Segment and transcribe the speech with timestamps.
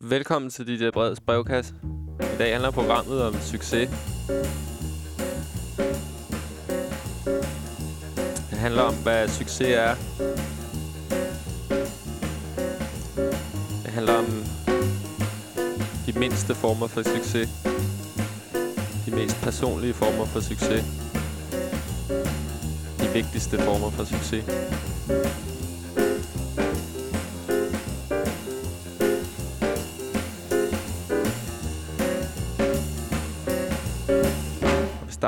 [0.00, 1.74] Velkommen til DJ Breds brevkasse.
[2.20, 3.90] I dag handler programmet om succes.
[8.50, 9.94] Det handler om, hvad succes er.
[13.82, 14.26] Det handler om
[16.06, 17.48] de mindste former for succes.
[19.06, 20.84] De mest personlige former for succes.
[23.00, 24.44] De vigtigste former for succes.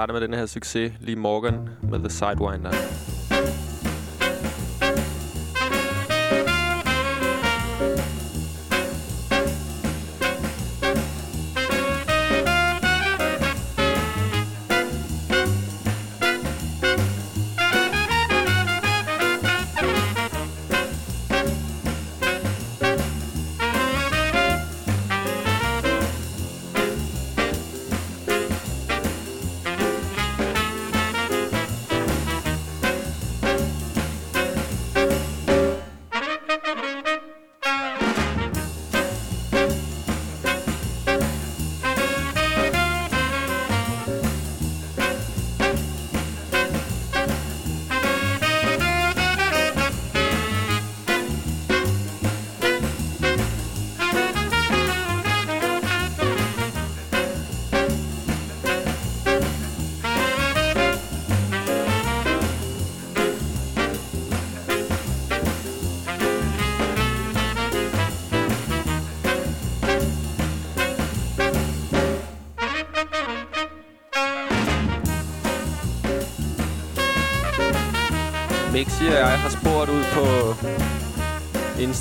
[0.00, 2.70] Starter med den her succes, Lee Morgan med The Sidewinder.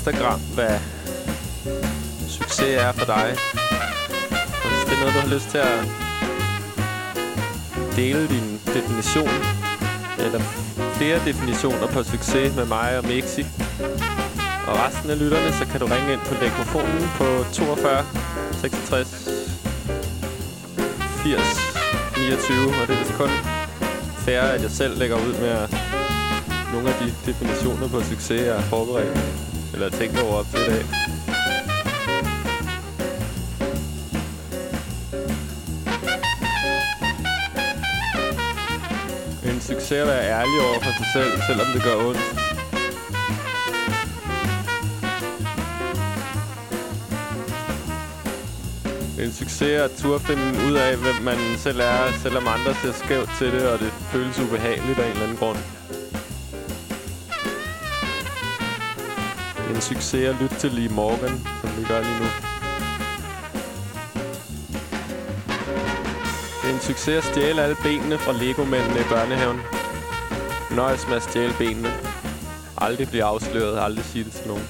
[0.00, 0.78] Instagram, hvad
[2.28, 3.36] succes er for dig.
[4.62, 5.80] Og hvis det er noget, du har lyst til at
[7.96, 9.34] dele din definition,
[10.18, 10.40] eller
[10.96, 13.46] flere definitioner på succes med mig og Mexi,
[14.68, 18.04] og resten af lytterne, så kan du ringe ind på mikrofonen på 42
[18.60, 19.08] 66
[21.22, 21.42] 80
[22.18, 23.30] 29, og det er vist kun
[24.24, 25.76] fair, at jeg selv lægger ud med at
[26.72, 29.49] nogle af de definitioner på succes, jeg har forberedt,
[29.82, 30.84] eller tænkt over op til i dag.
[39.52, 42.20] En succes at være ærlig over for sig selv, selvom det gør ondt.
[49.24, 53.30] En succes at turde finde ud af, hvem man selv er, selvom andre ser skævt
[53.38, 55.79] til det, og det føles ubehageligt af en eller anden grund.
[59.70, 62.26] En succes at lytte til Lee Morgan, som vi gør lige nu.
[66.62, 69.60] Det er en succes at stjæle alle benene fra Lego-mændene i børnehaven.
[70.70, 71.92] Nøjes med at stjæle benene.
[72.78, 74.68] Aldrig blive afsløret, aldrig sige det til nogen.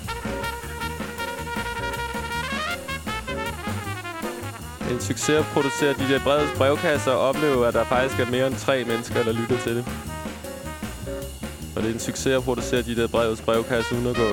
[4.91, 8.47] En succes at producere de der brede brevkasser og opleve, at der faktisk er mere
[8.47, 9.85] end tre mennesker, der lytter til det.
[11.77, 14.29] Og det er en succes at producere de der brevets brevkasser, uden at gå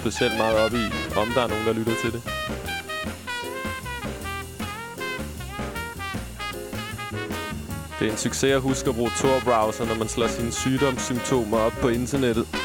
[0.00, 0.84] specielt meget op i,
[1.16, 2.22] om der er nogen, der lytter til det.
[7.98, 11.72] Det er en succes at huske at bruge Tor-browser, når man slår sine sygdomssymptomer op
[11.72, 12.59] på internettet.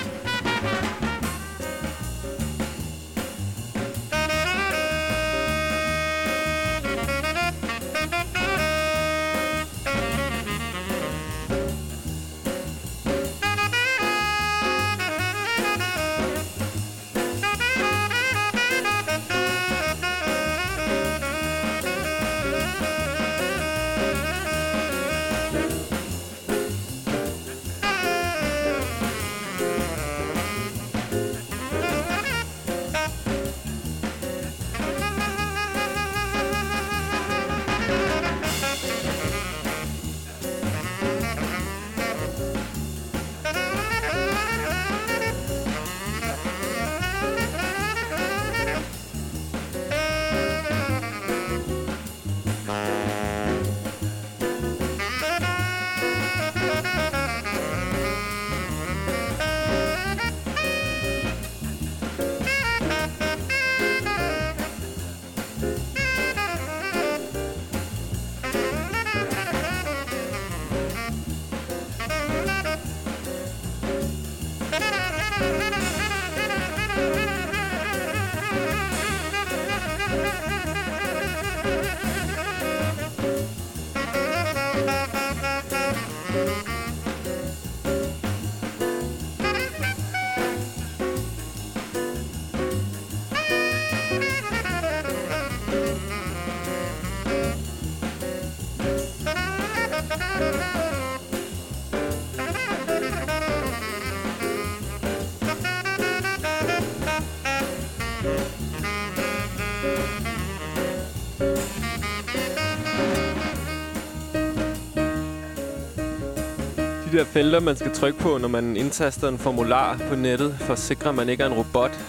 [117.16, 120.74] De der felter, man skal trykke på, når man indtaster en formular på nettet, for
[120.74, 122.00] at sikre, at man ikke er en robot.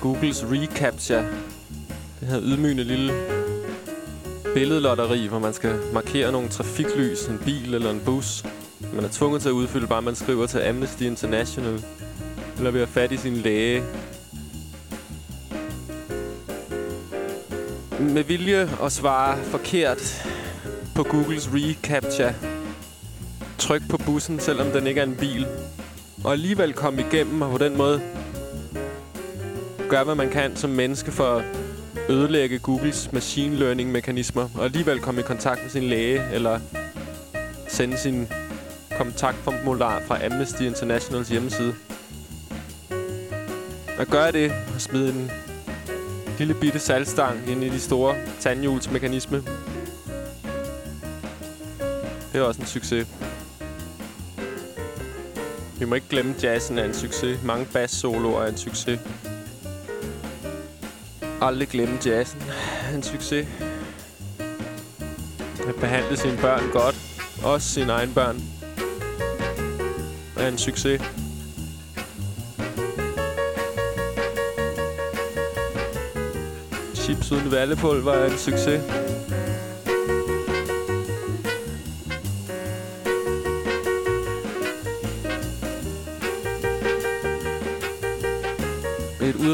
[0.00, 1.16] Googles reCAPTCHA.
[2.20, 3.12] Det her ydmygende lille
[4.54, 8.44] billedlotteri, hvor man skal markere nogle trafiklys, en bil eller en bus.
[8.94, 11.84] Man er tvunget til at udfylde, bare man skriver til Amnesty International.
[12.56, 13.82] Eller ved at fat i sin læge.
[18.00, 20.26] Med vilje at svare forkert
[20.94, 22.57] på Googles reCAPTCHA.
[23.58, 25.46] Tryk på bussen, selvom den ikke er en bil.
[26.24, 28.00] Og alligevel komme igennem og på den måde
[29.88, 31.44] gøre, hvad man kan som menneske for at
[32.08, 34.48] ødelægge Googles machine learning mekanismer.
[34.54, 36.60] Og alligevel komme i kontakt med sin læge eller
[37.68, 38.28] sende sin
[38.98, 41.74] kontaktformular fra Amnesty Internationals hjemmeside.
[43.98, 45.30] At gøre det og smide en
[46.38, 49.42] lille bitte salgstang ind i de store tandhjulsmekanisme.
[52.32, 53.06] Det er også en succes.
[55.78, 57.42] Vi må ikke glemme, at jazzen er en succes.
[57.44, 59.00] Mange bass-soloer er en succes.
[61.40, 62.42] Aldrig glemme jazzen.
[62.94, 63.46] En succes.
[65.68, 66.96] At behandle sine børn godt.
[67.44, 68.42] Også sine egne børn.
[70.36, 71.02] Er en succes.
[76.94, 79.07] Chips uden vallepulver er en succes.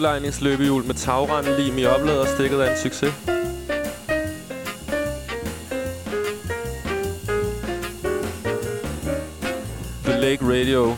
[0.04, 3.14] Udlejningsløbehjul med tagrende i opladerstikket er en succes.
[10.04, 10.96] The Lake Radio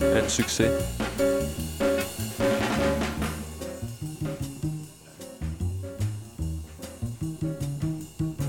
[0.00, 0.70] er en succes.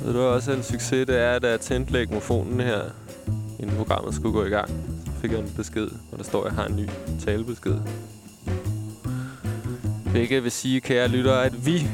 [0.05, 2.81] Ved du også en succes, det er, da jeg tændte legmofonen her,
[3.59, 4.69] inden programmet skulle gå i gang.
[5.05, 6.87] Så fik jeg en besked, hvor der står, at jeg har en ny
[7.25, 7.75] talebesked.
[10.13, 11.87] Hvilket vil sige, kære lyttere, at vi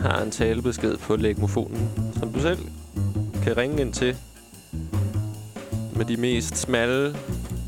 [0.00, 2.58] har en talebesked på legmofonen, som du selv
[3.42, 4.16] kan ringe ind til
[5.96, 7.12] med de mest smalle,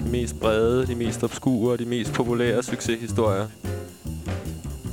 [0.04, 3.46] de mest brede, de mest obskure og de mest populære succeshistorier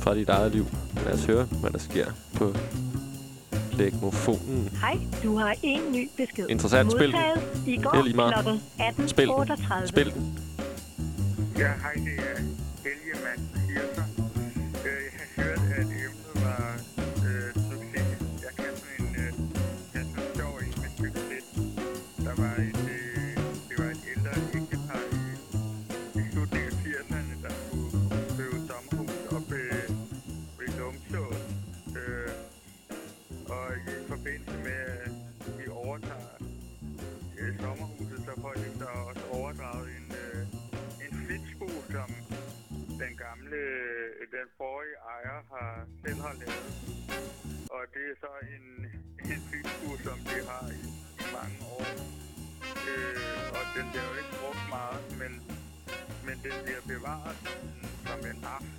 [0.00, 0.66] fra dit eget liv.
[1.04, 2.54] Lad os høre, hvad der sker på
[3.72, 4.68] legmofonen.
[4.80, 6.46] Hej, du har en ny besked.
[6.48, 6.92] Interessant.
[6.92, 7.20] Spil den.
[7.66, 8.34] I Det går er lige meget.
[8.34, 9.34] klokken Spil den.
[9.50, 9.86] 18.38.
[9.86, 10.38] Spil den.
[11.58, 12.42] Ja, hej, det er
[12.82, 14.17] Helge Mads
[46.04, 46.64] selv har lavet.
[47.76, 48.66] Og det er så en,
[49.32, 50.80] en flitsbo, som de har i,
[51.22, 51.86] i mange år.
[52.90, 55.32] Øh, og den bliver jo ikke brugt meget, men,
[56.26, 57.36] men den bliver bevaret
[58.06, 58.72] som en aft.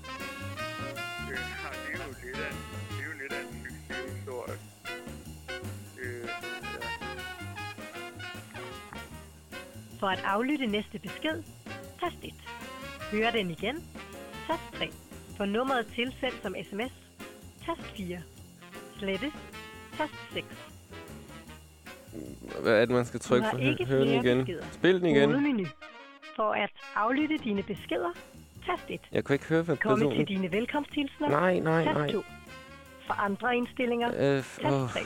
[1.31, 2.53] Øh, og det er jo lidt af,
[2.89, 4.57] det er jo lidt af en succeshistorie.
[6.01, 6.27] Øh,
[6.73, 6.87] ja.
[9.99, 11.43] For at aflytte næste besked,
[11.99, 12.33] tast 1.
[13.11, 13.75] Hør den igen,
[14.47, 14.91] tast 3.
[15.39, 16.91] For nummeret tilsendt som sms,
[17.65, 18.21] tast 4.
[18.97, 19.31] Slette,
[19.97, 20.45] tast 6.
[22.61, 23.57] Hvad er det, man skal trykke for?
[23.57, 24.37] ikke Hør den igen.
[24.37, 24.63] beskeder.
[24.71, 25.29] Spil den igen.
[25.29, 25.65] Hovedmenu.
[26.35, 28.09] For at aflytte dine beskeder,
[28.65, 28.99] tast 1.
[29.11, 30.17] Jeg kunne ikke høre, hvad Komme personen...
[30.27, 32.11] til dine velkomsthilsner, Nej, nej, tast nej.
[32.11, 32.23] 2.
[33.07, 34.89] For andre indstillinger, Øh, tast åh.
[34.89, 34.99] 3.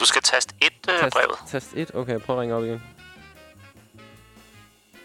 [0.00, 1.38] Du skal taste et øh, brevet.
[1.46, 1.94] Tast, tast 1.
[1.94, 2.82] Okay, prøv at ringe op igen.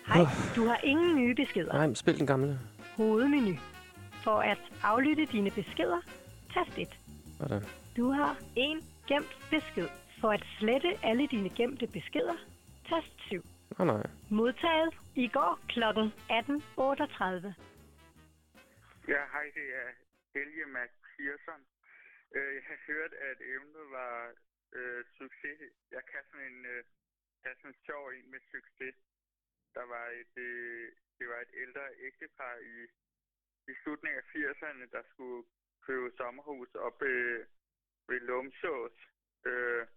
[0.07, 1.73] Hej, du har ingen nye beskeder.
[1.73, 2.59] Nej, men spil den gamle.
[2.97, 3.55] Hovedmenu.
[4.23, 6.01] For at aflytte dine beskeder,
[6.53, 6.87] tast 1.
[7.37, 7.63] Sådan.
[7.97, 8.77] Du har en
[9.07, 9.89] gemt besked.
[10.21, 12.37] For at slette alle dine gemte beskeder,
[12.89, 13.45] tast 7.
[13.77, 14.09] Nå, nej.
[14.29, 15.83] Modtaget i går kl.
[15.83, 15.93] 18.38.
[19.13, 19.89] Ja, hej, det er
[20.33, 21.61] Helge Mads Hirsen.
[22.35, 24.15] Øh, jeg har hørt, at emnet var
[24.77, 25.59] øh, succes.
[25.91, 26.83] Jeg kan sådan en, øh,
[27.43, 28.95] kan sådan en sjov en med succes.
[29.75, 32.75] Der var et, øh, det var et ældre ægtepar i,
[33.67, 35.43] i slutningen af 80'erne, der skulle
[35.87, 37.45] købe sommerhus op øh,
[38.07, 38.97] ved Lumsås.
[39.45, 39.87] Øh,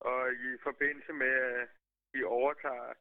[0.00, 1.68] og i forbindelse med, at
[2.14, 2.94] de overtager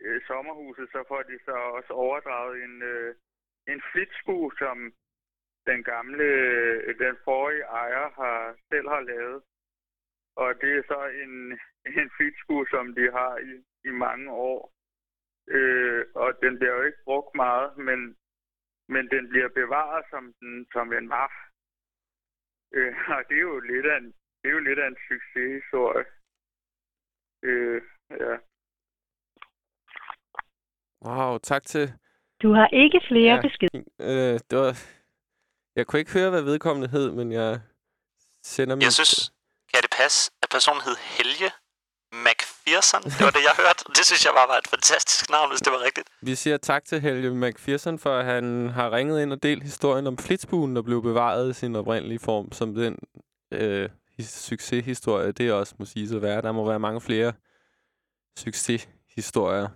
[0.00, 3.14] øh, sommerhuset, så får de så også overdraget en, øh,
[3.68, 4.92] en flitsbo, som
[5.66, 9.42] den gamle, øh, den forrige ejer har, selv har lavet.
[10.36, 11.58] Og det er så en,
[12.00, 14.72] en fitsko, som de har i, i mange år.
[15.48, 18.16] Øh, og den bliver jo ikke brugt meget, men,
[18.94, 21.30] men den bliver bevaret som, den, som en var.
[22.76, 24.08] Øh, og det er jo lidt af en,
[24.40, 26.04] det er jo lidt af en succeshistorie.
[27.48, 28.34] Øh, ja.
[31.06, 31.92] Wow, tak til...
[32.42, 33.84] Du har ikke flere ja, beskeder.
[34.00, 34.72] Øh, det var...
[35.76, 37.60] Jeg kunne ikke høre, hvad vedkommende hed, men jeg
[38.42, 38.82] sender mig...
[38.82, 39.32] Jeg synes,
[39.72, 41.50] kan det passe, at personen hed Helge
[42.70, 43.02] McPherson?
[43.02, 43.84] Det var det, jeg hørte.
[43.96, 46.08] Det synes jeg bare var et fantastisk navn, hvis det var rigtigt.
[46.22, 50.06] Vi siger tak til Helge McPherson, for at han har ringet ind og delt historien
[50.06, 52.98] om flitsbuen, der blev bevaret i sin oprindelige form, som den
[53.50, 53.88] øh,
[54.20, 56.42] succeshistorie, det er også må sige at være.
[56.42, 57.32] Der må være mange flere
[58.38, 59.68] succeshistorier.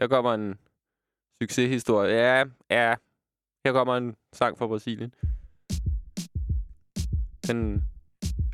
[0.00, 0.58] Her kommer en
[1.42, 2.14] succeshistorie.
[2.14, 2.94] Ja, ja.
[3.64, 5.14] Her kommer en sang fra Brasilien.
[7.46, 7.84] Den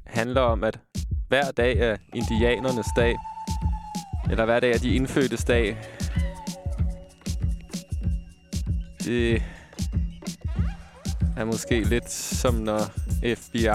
[0.06, 0.80] handler om, at
[1.28, 3.16] hver dag er indianernes dag.
[4.30, 5.76] Eller hver dag er de indfødtes dag.
[9.04, 9.42] Det
[11.36, 12.80] er måske lidt som når
[13.36, 13.68] FBI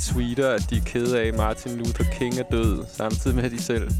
[0.00, 3.50] tweeter, at de er kede af, at Martin Luther King er død, samtidig med at
[3.50, 3.90] de selv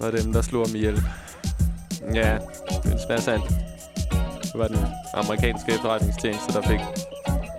[0.00, 1.02] var dem, der slog ham ihjel.
[2.14, 2.38] Ja,
[2.84, 3.44] det er sandt.
[4.42, 6.80] Det var den amerikanske efterretningstjeneste, der fik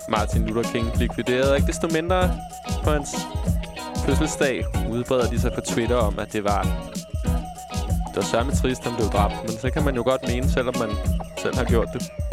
[0.10, 1.56] Martin Luther King likvideret.
[1.56, 2.40] Ikke desto mindre
[2.84, 3.10] på hans
[4.06, 6.62] fødselsdag udbreder de sig på Twitter om, at det var...
[8.08, 9.36] Det var sørme trist, han blev dræbt.
[9.42, 10.90] Men så kan man jo godt mene, selvom man
[11.38, 12.33] selv har gjort det.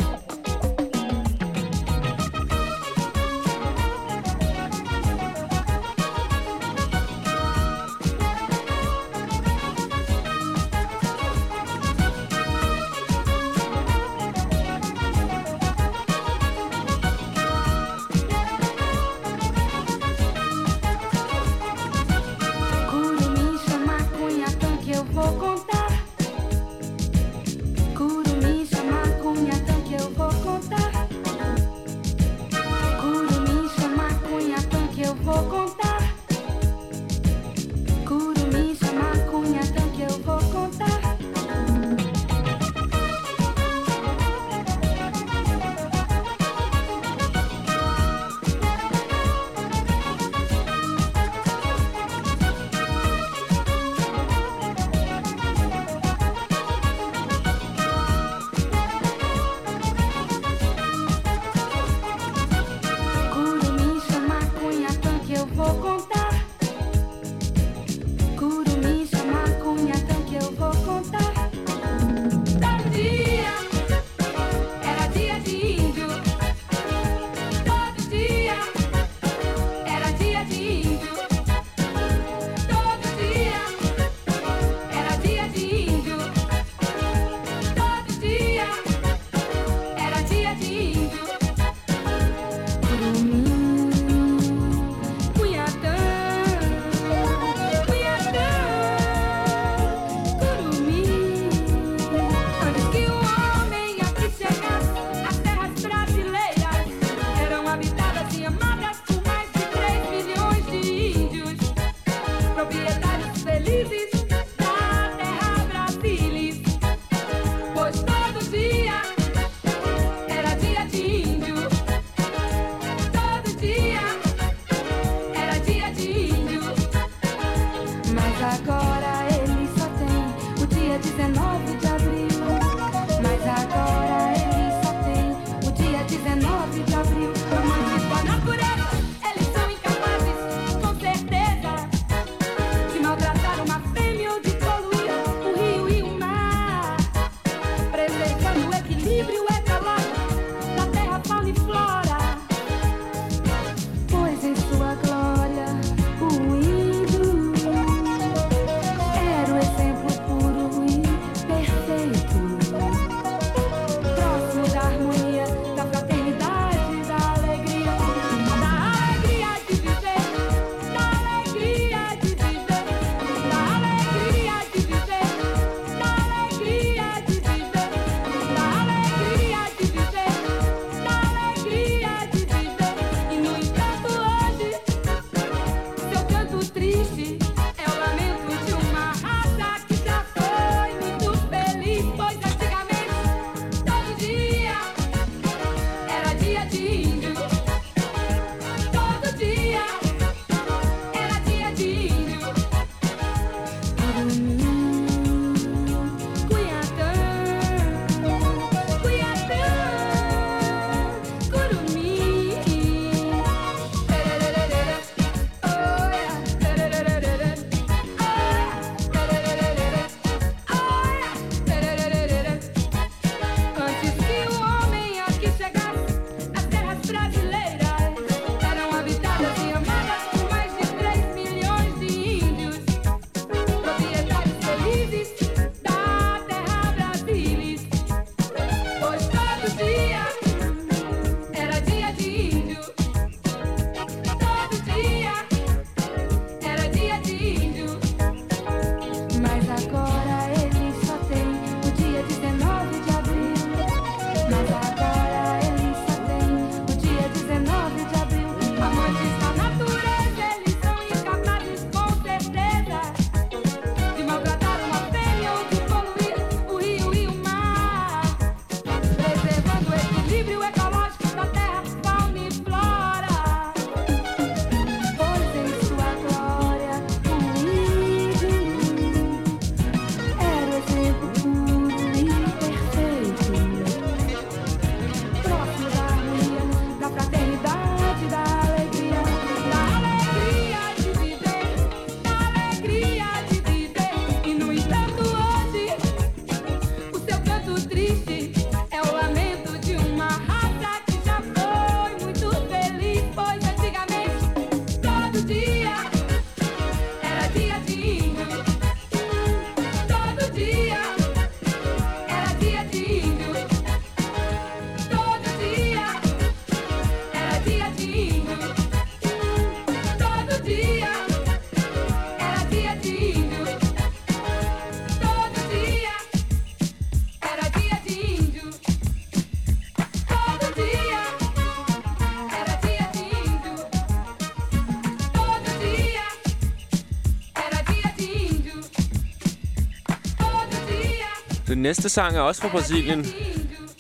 [341.81, 343.27] Den næste sang er også fra Brasilien.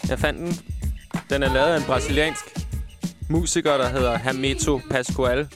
[0.08, 0.76] Jeg fandt den.
[1.30, 2.44] Den er lavet af en brasiliansk
[3.28, 5.48] musiker, der hedder Hameto Pascoal.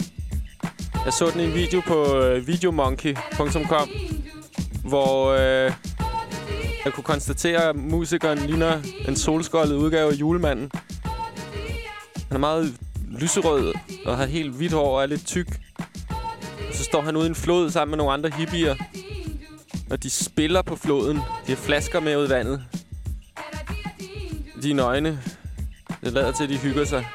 [1.04, 3.88] Jeg så den i en video på øh, videomonkey.com,
[4.84, 5.72] hvor øh,
[6.84, 10.70] jeg kunne konstatere, at musikeren ligner en solskoldet udgave af julemanden.
[12.28, 12.74] Han er meget
[13.10, 13.74] lyserød
[14.06, 15.48] og har helt hvidt hår og er lidt tyk.
[16.68, 18.74] Og så står han ude i en flod sammen med nogle andre hippier.
[20.05, 21.17] De spiller på floden.
[21.17, 22.64] De har flasker med ud i vandet.
[24.62, 25.23] De er nøgne.
[26.01, 27.07] Det lader til, at de hygger sig.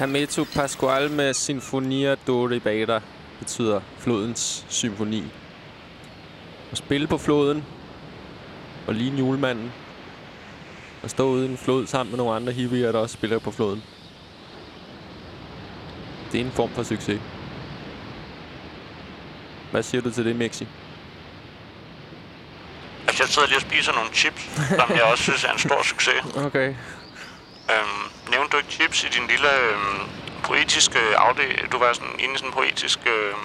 [0.00, 3.00] Hermeto Pascual med Sinfonia do Ribera
[3.38, 5.24] betyder flodens symfoni.
[6.72, 7.64] At spille på floden
[8.86, 9.72] og ligne julemanden
[11.02, 13.50] og stå ude i en flod sammen med nogle andre hippier, der også spiller på
[13.50, 13.82] floden.
[16.32, 17.20] Det er en form for succes.
[19.70, 20.68] Hvad siger du til det, Mixi?
[23.06, 25.82] Altså, jeg sidder lige og spiser nogle chips, som jeg også synes er en stor
[25.82, 26.14] succes.
[26.46, 26.74] Okay.
[27.70, 28.09] Øhm,
[28.52, 30.08] du ikke chips i din lille øhm,
[30.44, 31.68] poetiske afdel?
[31.72, 33.38] Du var sådan inde i sådan en poetisk øhm,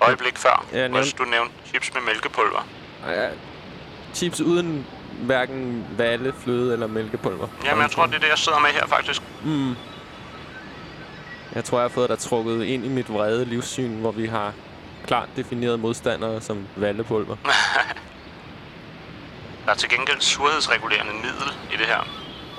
[0.00, 2.66] øjeblik før, Ja, jeg hvor nævnte- du nævnte chips med mælkepulver.
[3.08, 3.28] Ja,
[4.14, 4.86] chips uden
[5.22, 7.48] hverken valle, fløde eller mælkepulver.
[7.64, 9.22] Jamen, jeg tror, det er det, jeg sidder med her, faktisk.
[9.44, 9.74] Mm.
[11.54, 14.52] Jeg tror, jeg har fået dig trukket ind i mit vrede livssyn, hvor vi har
[15.06, 17.36] klart definerede modstandere som vallepulver.
[19.66, 22.08] Der er til gengæld surhedsregulerende middel i det her.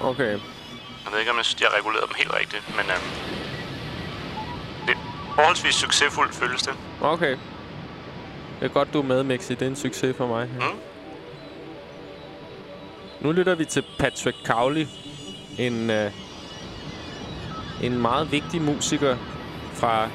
[0.01, 0.39] Okay.
[1.07, 3.09] Jeg ved ikke, om jeg har reguleret dem helt rigtigt, men øhm,
[4.87, 4.97] det,
[5.35, 6.73] forholdsvis succesfuldt, føles det.
[7.01, 7.37] Okay.
[8.59, 9.53] Det er godt, du er med, Mixi.
[9.53, 10.47] Det er en succes for mig.
[10.47, 10.79] Mm.
[13.19, 14.87] Nu lytter vi til Patrick Cowley.
[15.57, 16.11] En, øh,
[17.83, 19.17] en meget vigtig musiker
[19.73, 20.09] fra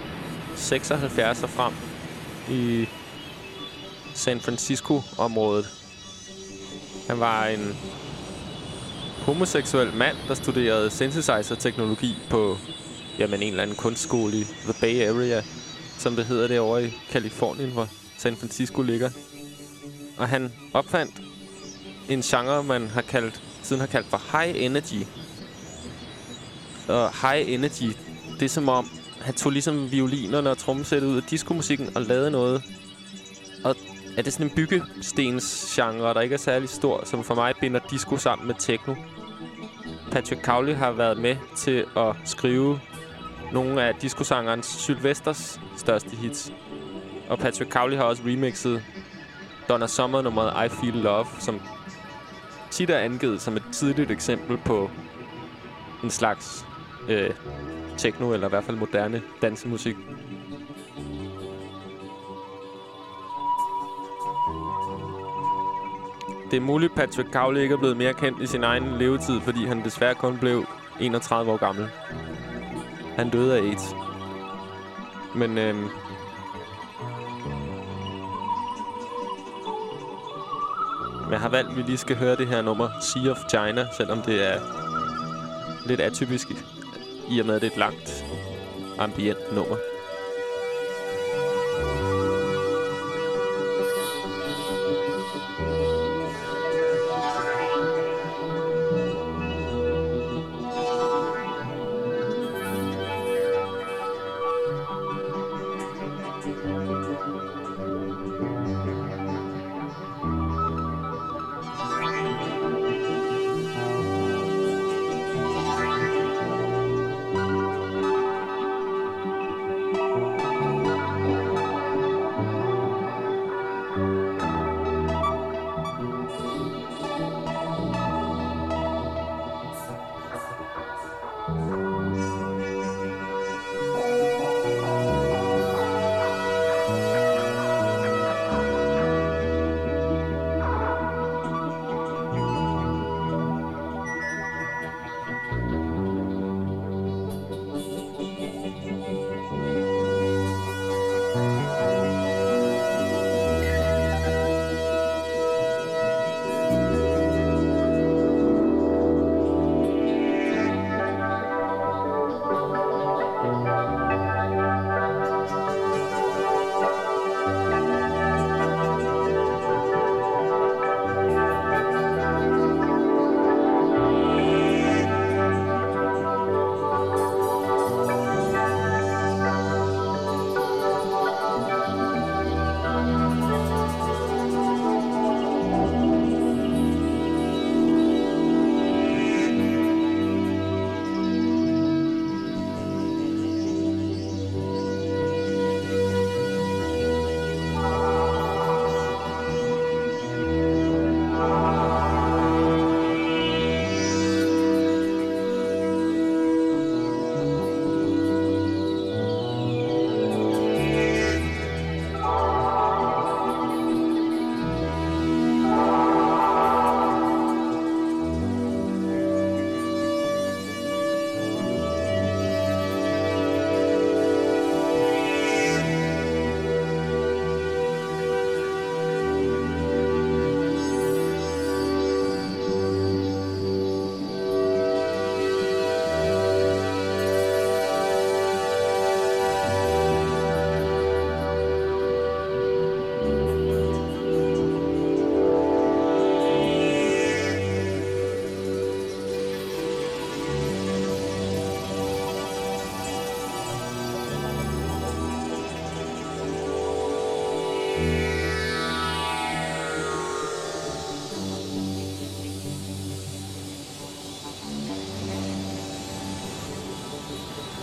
[0.57, 1.73] 76 og frem
[2.49, 2.89] i
[4.15, 5.67] San Francisco-området.
[7.09, 7.77] Han var en
[9.23, 12.59] homoseksuel mand, der studerede synthesizer-teknologi på
[13.19, 15.43] jamen, en eller anden kunstskole i The Bay Area,
[15.99, 19.11] som det hedder derovre i Kalifornien, hvor San Francisco ligger.
[20.17, 21.23] Og han opfandt
[22.09, 25.07] en genre, man har kaldt, siden har kaldt for high energy.
[26.89, 27.97] Og high energy,
[28.41, 28.89] det er som om,
[29.21, 32.63] han tog ligesom violinerne og trommesættet ud af diskomusikken og lavede noget.
[34.17, 38.17] Er det sådan en byggestensgenre, der ikke er særlig stor, som for mig binder disco
[38.17, 38.95] sammen med techno.
[40.11, 42.81] Patrick Cowley har været med til at skrive
[43.53, 46.53] nogle af discosangerens Sylvesters største hits.
[47.29, 48.83] Og Patrick Cowley har også remixet
[49.69, 51.61] Donna Summer nummeret I Feel Love, som
[52.71, 54.91] tit er angivet som et tidligt eksempel på
[56.05, 56.67] en slags
[57.09, 57.31] øh,
[57.97, 59.97] techno, eller i hvert fald moderne dansemusik.
[66.53, 69.65] Det er muligt, Patrick Cowley ikke er blevet mere kendt i sin egen levetid, fordi
[69.65, 70.67] han desværre kun blev
[71.01, 71.89] 31 år gammel.
[73.17, 73.83] Han døde af AIDS.
[75.35, 75.89] Men øhm,
[81.25, 83.87] Men jeg har valgt, at vi lige skal høre det her nummer, Sea of China,
[83.97, 84.61] selvom det er
[85.87, 86.49] lidt atypisk,
[87.31, 88.25] i og med, at det er et langt
[88.99, 89.92] ambient nummer.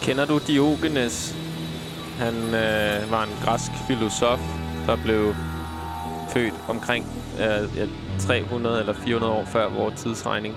[0.09, 1.35] Kender du Diogenes?
[2.19, 4.39] Han øh, var en græsk filosof,
[4.85, 5.35] der blev
[6.33, 7.05] født omkring
[7.39, 10.55] øh, 300 eller 400 år før vores tidsregning.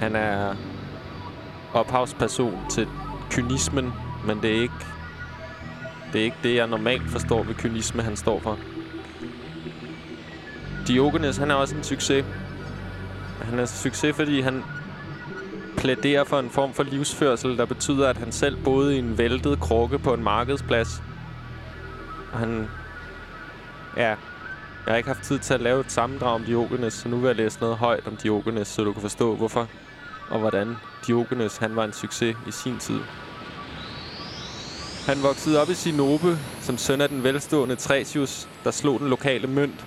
[0.00, 0.54] Han er
[1.72, 2.88] ophavsperson til
[3.30, 3.92] kynismen,
[4.26, 4.74] men det er ikke
[6.12, 8.58] Det er ikke det, jeg normalt forstår ved kynisme, han står for.
[10.86, 12.24] Diogenes, han er også en succes.
[13.42, 14.62] Han er en succes, fordi han
[15.84, 19.60] plæderer for en form for livsførsel, der betyder, at han selv boede i en væltet
[19.60, 21.02] krukke på en markedsplads.
[22.32, 22.68] Og han...
[23.96, 24.16] Ja, jeg
[24.88, 27.36] har ikke haft tid til at lave et sammendrag om Diogenes, så nu vil jeg
[27.36, 29.68] læse noget højt om Diogenes, så du kan forstå, hvorfor
[30.30, 33.00] og hvordan Diogenes han var en succes i sin tid.
[35.06, 39.46] Han voksede op i Sinope som søn af den velstående Tresius, der slog den lokale
[39.46, 39.86] mønt,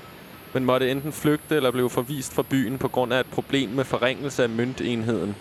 [0.54, 3.84] men måtte enten flygte eller blev forvist fra byen på grund af et problem med
[3.84, 5.36] forringelse af møntenheden.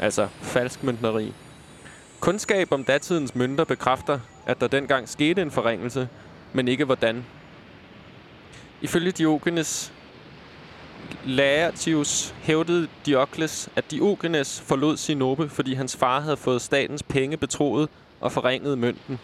[0.00, 1.32] Altså falskmøntneri.
[2.20, 6.08] Kundskab om datidens mønter bekræfter, at der dengang skete en forringelse,
[6.52, 7.24] men ikke hvordan.
[8.80, 9.92] Ifølge Diogenes
[11.24, 17.88] Laertius hævdede Diokles, at Diogenes forlod Sinope, fordi hans far havde fået statens penge betroet
[18.20, 19.18] og forringet mønten.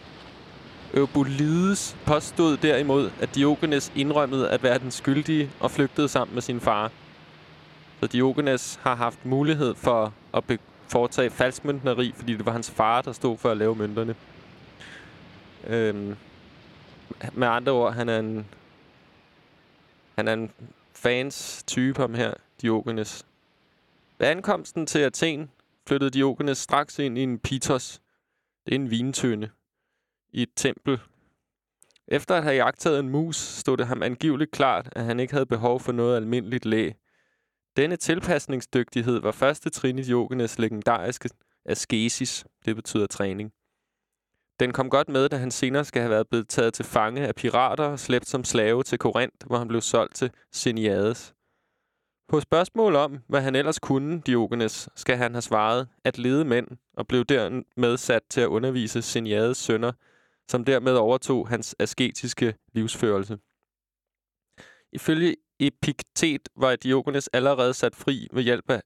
[0.93, 6.59] Eubulides påstod derimod, at Diogenes indrømmede at være den skyldige og flygtede sammen med sin
[6.61, 6.91] far.
[7.99, 13.11] Så Diogenes har haft mulighed for at foretage falskmøntneri, fordi det var hans far, der
[13.11, 14.15] stod for at lave mønterne.
[15.67, 16.15] Øhm,
[17.33, 18.47] med andre ord, han er en,
[20.15, 20.51] han er en
[20.93, 23.25] fans type ham her, Diogenes.
[24.19, 25.51] Ved ankomsten til Athen
[25.87, 28.01] flyttede Diogenes straks ind i en pitos.
[28.65, 29.49] Det er en vintønde
[30.31, 30.99] i et tempel.
[32.07, 35.45] Efter at have jagtet en mus, stod det ham angiveligt klart, at han ikke havde
[35.45, 36.95] behov for noget almindeligt læg.
[37.77, 41.29] Denne tilpasningsdygtighed var første trin i Diogenes legendariske
[41.65, 43.51] askesis, det betyder træning.
[44.59, 47.35] Den kom godt med, da han senere skal have været blevet taget til fange af
[47.35, 51.33] pirater og slæbt som slave til Korinth, hvor han blev solgt til Siniades.
[52.27, 56.67] På spørgsmål om, hvad han ellers kunne, Diogenes, skal han have svaret at lede mænd,
[56.93, 59.91] og blev dermed sat til at undervise Siniades sønner,
[60.47, 63.37] som dermed overtog hans asketiske livsførelse.
[64.91, 68.81] Ifølge Epiktet var Diogenes allerede sat fri ved hjælp af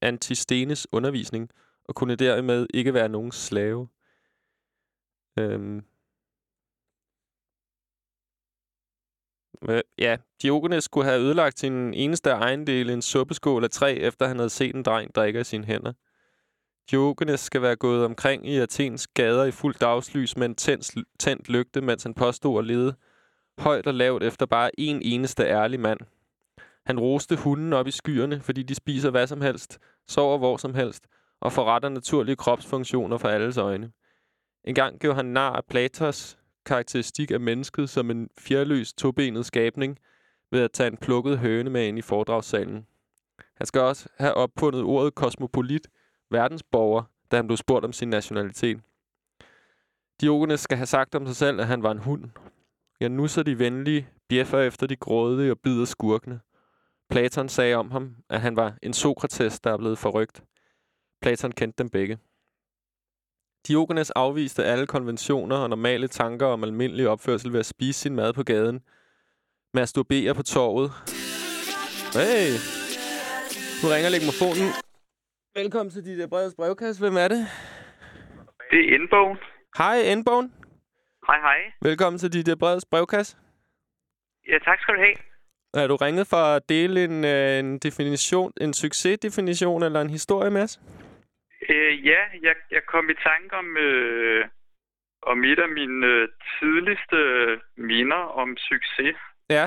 [0.00, 1.50] Antistenes undervisning,
[1.84, 3.88] og kunne dermed ikke være nogen slave.
[5.38, 5.84] Øhm.
[9.98, 14.50] Ja, Diogenes skulle have ødelagt sin eneste ejendel, en suppeskål af træ, efter han havde
[14.50, 15.92] set en dreng drikke af sine hænder.
[16.90, 21.48] Diogenes skal være gået omkring i Athens gader i fuldt dagslys med en tændt, tændt
[21.48, 22.96] lygte, mens han påstod at lede
[23.58, 26.00] højt og lavt efter bare en eneste ærlig mand.
[26.86, 30.74] Han roste hunden op i skyerne, fordi de spiser hvad som helst, sover hvor som
[30.74, 31.06] helst
[31.40, 33.92] og forretter naturlige kropsfunktioner for alles øjne.
[34.64, 39.98] En gang gjorde han nar af Platos karakteristik af mennesket som en fjerløs tobenet skabning
[40.50, 42.86] ved at tage en plukket høne med ind i foredragssalen.
[43.56, 45.88] Han skal også have opfundet ordet kosmopolit,
[46.30, 48.80] verdensborger, da han blev spurgt om sin nationalitet.
[50.20, 52.24] Diogenes skal have sagt om sig selv, at han var en hund.
[53.00, 56.40] Jeg nusser de venlige, bjeffer efter de grådige og bider skurkene.
[57.10, 60.42] Platon sagde om ham, at han var en Sokrates, der er blevet forrygt.
[61.22, 62.18] Platon kendte dem begge.
[63.68, 68.32] Diogenes afviste alle konventioner og normale tanker om almindelig opførsel ved at spise sin mad
[68.32, 68.80] på gaden,
[69.74, 70.90] masturbere på torvet.
[72.14, 72.48] Hey!
[73.82, 74.68] Nu ringer legmofonen.
[75.54, 77.00] Velkommen til dit brevets brevkasse.
[77.00, 77.46] Hvem er det?
[78.70, 79.36] Det er Indbogen.
[79.78, 80.52] Hej, Indbogen.
[81.26, 81.72] Hej, hej.
[81.82, 83.36] Velkommen til dit brevets brevkasse.
[84.48, 85.16] Ja, tak skal du have.
[85.74, 90.50] Er du ringet for at dele en, øh, en definition, en succesdefinition eller en historie
[90.50, 90.80] med os?
[91.68, 94.48] Øh, ja, jeg, jeg kom i tanke om, øh,
[95.22, 97.18] om et af mine øh, tidligste
[97.76, 99.16] minder om succes.
[99.50, 99.66] Ja.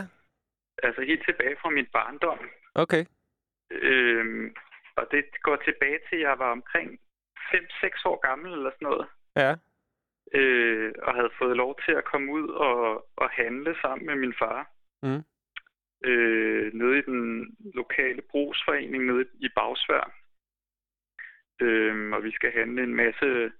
[0.83, 2.39] Altså helt tilbage fra min barndom.
[2.75, 3.05] Okay.
[3.71, 4.51] Øh,
[4.95, 6.99] og det går tilbage til, at jeg var omkring
[7.53, 9.07] 5-6 år gammel eller sådan noget.
[9.35, 9.55] Ja.
[10.33, 14.33] Øh, og havde fået lov til at komme ud og, og handle sammen med min
[14.39, 14.71] far.
[15.03, 15.23] Mm.
[16.05, 20.15] Øh, nede i den lokale brugsforening nede i Bagsvær.
[21.61, 23.51] Øh, og vi skal handle en masse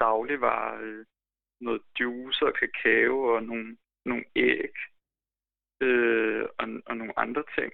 [0.00, 1.04] dagligvarer, øh,
[1.60, 4.74] noget juice og kakao og nogle, nogle æg
[5.80, 7.72] øh, og, og nogle andre ting.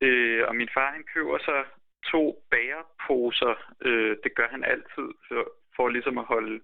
[0.00, 1.64] Øh, og min far han køber så
[2.04, 3.74] to bæreposer.
[3.84, 6.60] Øh, det gør han altid for, for ligesom at holde,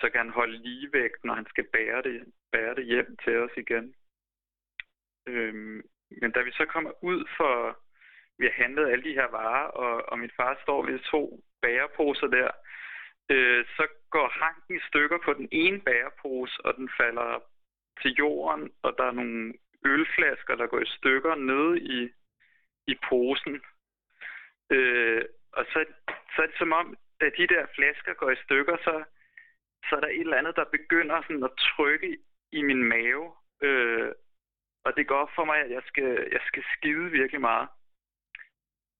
[0.00, 3.50] så kan han holde ligevægt, når han skal bære det, bære det hjem til os
[3.56, 3.94] igen.
[5.28, 5.82] Øhm,
[6.20, 7.78] men da vi så kommer ud for
[8.38, 12.26] vi har handlet alle de her varer, og, og min far står ved to bæreposer
[12.26, 12.50] der.
[13.30, 17.42] Øh, så går hanken i stykker på den ene bærepose, og den falder
[18.02, 19.54] til jorden, og der er nogle
[19.84, 22.10] ølflasker, der går i stykker nede i,
[22.86, 23.62] i posen.
[24.70, 25.84] Øh, og så,
[26.34, 29.04] så er det som om, da de der flasker går i stykker, så,
[29.84, 32.18] så er der et eller andet, der begynder sådan at trykke
[32.52, 33.32] i min mave.
[33.62, 34.12] Øh,
[34.84, 37.68] og det går op for mig, at jeg skal, jeg skal skide virkelig meget.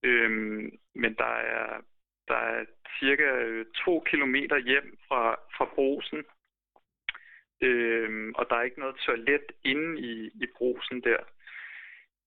[0.03, 0.31] Øh,
[0.95, 1.81] men der er,
[2.29, 2.65] der er
[2.99, 6.25] cirka øh, to kilometer hjem fra, fra brosen.
[7.61, 11.19] Øh, og der er ikke noget toilet inde i, i brosen der.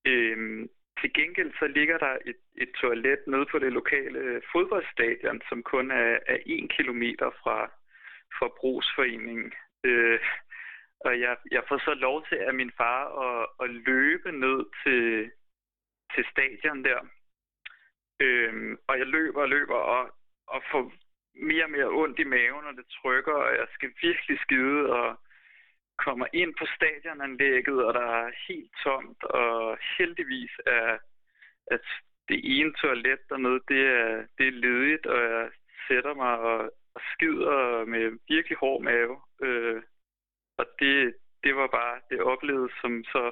[0.05, 0.67] Øh,
[1.01, 5.91] til gengæld så ligger der et, et toilet nede på det lokale fodboldstadion, som kun
[5.91, 7.71] er, er en kilometer fra,
[8.39, 9.53] forbrugsforening.
[9.83, 10.19] Øh,
[10.99, 15.31] og jeg, jeg får så lov til af min far at, at løbe ned til,
[16.15, 16.99] til stadion der.
[18.21, 20.11] Øh, og jeg løber og løber og,
[20.47, 20.91] og får
[21.33, 25.19] mere og mere ondt i maven, og det trykker, og jeg skal virkelig skide, og
[25.97, 30.97] kommer ind på stadionanlægget, og der er helt tomt, og heldigvis er
[31.67, 31.85] at
[32.29, 35.49] det ene toilet dernede, det er, det er ledigt, og jeg
[35.87, 39.15] sætter mig og, og skider med virkelig hård mave.
[39.41, 39.81] Øh,
[40.57, 43.31] og det, det var bare, det oplevet som så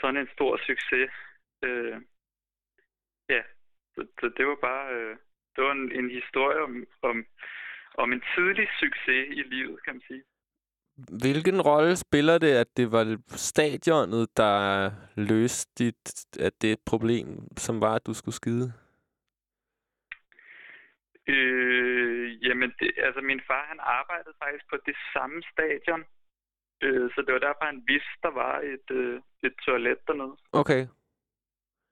[0.00, 1.10] sådan en stor succes.
[1.64, 1.96] Øh,
[3.28, 3.42] ja,
[3.94, 5.16] så, så det var bare, øh,
[5.56, 7.26] det var en, en historie om, om,
[7.98, 10.22] om en tidlig succes i livet, kan man sige.
[11.22, 16.86] Hvilken rolle spiller det, at det var stadionet, der løste dit, at det er et
[16.86, 17.26] problem,
[17.56, 18.72] som var, at du skulle skide?
[21.28, 26.04] Øh, jamen, det, altså min far, han arbejdede faktisk på det samme stadion.
[26.84, 30.36] Øh, så det var derfor, han vidste, der var et, øh, et toilet dernede.
[30.52, 30.82] Okay.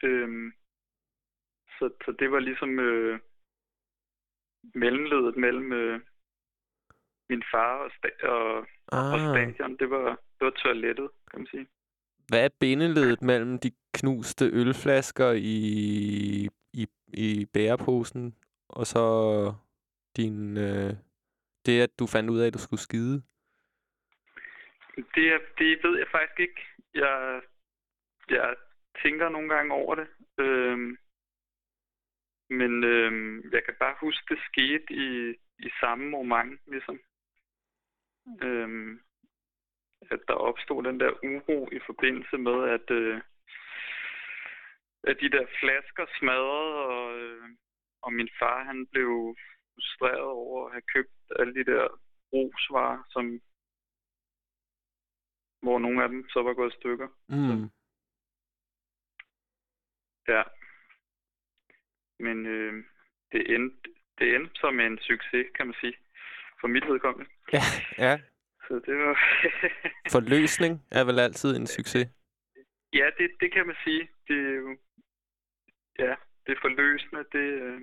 [0.03, 0.53] Øh,
[1.79, 3.21] så, så det var ligesom øh,
[4.75, 6.01] mellemledet mellem øh,
[7.31, 9.13] min far og, sta- og, ah.
[9.13, 9.77] og stadion.
[9.77, 11.67] Det var, det var toilettet, kan man sige.
[12.29, 15.61] Hvad er bindeledet mellem de knuste ølflasker i,
[16.73, 18.35] i, i bæreposen,
[18.79, 19.05] og så
[20.17, 20.93] din, øh,
[21.67, 23.23] det, at du fandt ud af, at du skulle skide?
[24.97, 26.61] Det, det ved jeg faktisk ikke.
[26.95, 27.43] Jeg,
[28.29, 28.57] jeg
[29.03, 30.09] tænker nogle gange over det.
[30.39, 30.99] Øhm,
[32.51, 37.01] men øhm, jeg kan bare huske, det skete i, i samme moment, ligesom.
[38.43, 39.01] Øhm,
[40.11, 43.21] at der opstod den der uro i forbindelse med, at, øh,
[45.05, 47.49] at de der flasker smadrede, og, øh,
[48.03, 49.37] og min far han blev
[49.75, 53.41] frustreret over at have købt alle de der brugsvarer, som
[55.63, 57.09] hvor nogle af dem så var gået i stykker.
[57.29, 57.71] Mm.
[60.29, 60.43] Ja.
[62.19, 62.85] Men øh,
[63.33, 65.97] det, endte, det endte som en succes, kan man sige,
[66.61, 67.31] for mit vedkommende.
[67.53, 67.63] Ja,
[67.99, 68.21] ja.
[68.69, 69.15] Så det var...
[70.15, 72.09] Forløsning er vel altid en succes?
[72.93, 74.09] Ja, det, det kan man sige.
[74.29, 74.79] Det er jo...
[75.99, 76.15] Ja,
[76.51, 77.23] det er forløsende.
[77.37, 77.81] Det, øh,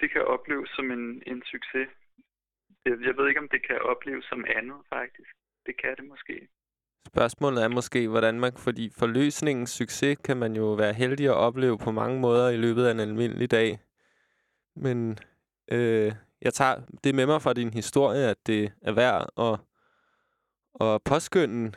[0.00, 1.88] det kan opleves som en, en succes.
[2.84, 5.32] Jeg, jeg ved ikke, om det kan opleves som andet, faktisk.
[5.66, 6.48] Det kan det måske.
[7.06, 8.52] Spørgsmålet er måske, hvordan man...
[8.56, 12.84] Fordi forløsningens succes kan man jo være heldig at opleve på mange måder i løbet
[12.86, 13.78] af en almindelig dag.
[14.76, 15.18] Men
[15.72, 19.54] øh, jeg tager det med mig fra din historie, at det er værd at,
[20.86, 21.72] at påskynde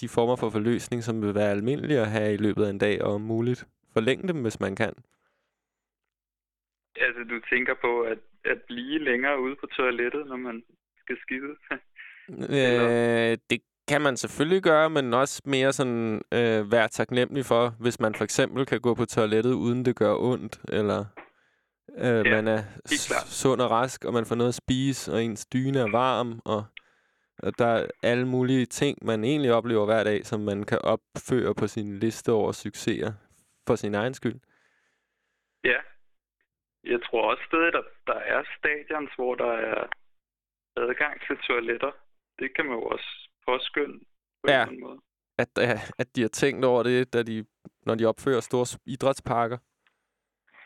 [0.00, 3.02] de former for forløsning, som vil være almindelige at have i løbet af en dag,
[3.02, 4.94] og om muligt forlænge dem, hvis man kan.
[6.96, 10.62] Altså, du tænker på at, at blive længere ude på toilettet, når man
[11.00, 11.54] skal skide?
[12.58, 18.00] øh, det kan man selvfølgelig gøre, men også mere sådan øh, være taknemmelig for, hvis
[18.00, 21.04] man for eksempel kan gå på toilettet, uden det gør ondt, eller
[21.98, 22.62] øh, ja, man er
[23.26, 26.64] sund og rask, og man får noget at spise, og ens dyne er varm, og,
[27.38, 31.54] og der er alle mulige ting, man egentlig oplever hver dag, som man kan opføre
[31.54, 33.12] på sin liste over succeser
[33.70, 34.40] for sin egen skyld.
[35.64, 35.80] Ja.
[36.84, 39.86] Jeg tror også stadig, der, der er stadions, hvor der er
[40.76, 41.92] adgang til toiletter.
[42.38, 43.98] Det kan man jo også påskynde
[44.42, 44.66] på ja.
[44.66, 45.00] en måde.
[45.38, 45.48] At,
[45.98, 47.46] at de har tænkt over det, da de,
[47.86, 49.58] når de opfører store idrætsparker.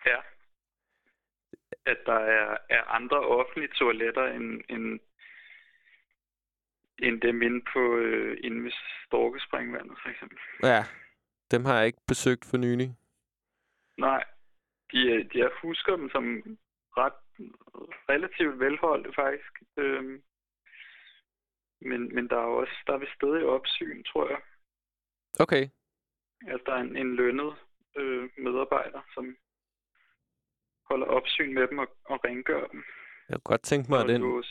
[0.07, 0.21] Ja.
[1.87, 5.01] At der er, er andre offentlige toiletter end, end,
[6.99, 8.73] end dem inde på øh, inde ved
[9.07, 10.39] Storkespringvandet, for eksempel.
[10.63, 10.85] Ja,
[11.51, 12.97] dem har jeg ikke besøgt for nylig.
[13.99, 14.25] Nej,
[14.93, 16.25] de, de jeg husker dem som
[16.97, 17.21] ret
[18.09, 19.53] relativt velholdte faktisk.
[19.77, 20.23] Øhm,
[21.81, 24.41] men, men der er også der er vist stadig opsyn, tror jeg.
[25.41, 25.69] Okay.
[26.47, 27.55] At der er en, en lønnet
[27.97, 29.37] øh, medarbejder, som
[30.91, 32.85] holder opsyn med dem og, og rengør dem.
[33.29, 34.45] Jeg kunne godt tænke mig, at den...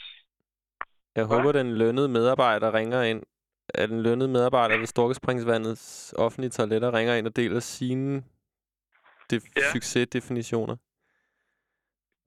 [1.16, 3.24] Jeg håber, den lønnede medarbejder ringer ind.
[3.74, 8.24] At den lønnede medarbejder ved Storkespringsvandets offentlige toiletter ringer ind og deler sine
[9.34, 9.72] def- ja.
[9.72, 10.76] succesdefinitioner.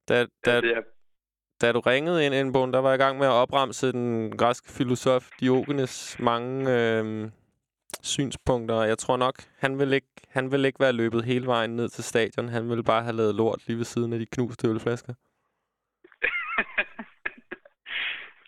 [0.08, 0.82] Der, der, ja, det er
[1.60, 4.72] da du ringede ind, Indbogen, der var jeg i gang med at opremse den græske
[4.72, 7.30] filosof Diogenes mange øh,
[8.02, 8.82] synspunkter.
[8.82, 12.04] Jeg tror nok, han vil, ikke, han vil ikke være løbet hele vejen ned til
[12.04, 12.48] stadion.
[12.48, 15.14] Han vil bare have lavet lort lige ved siden af de knuste ølflasker.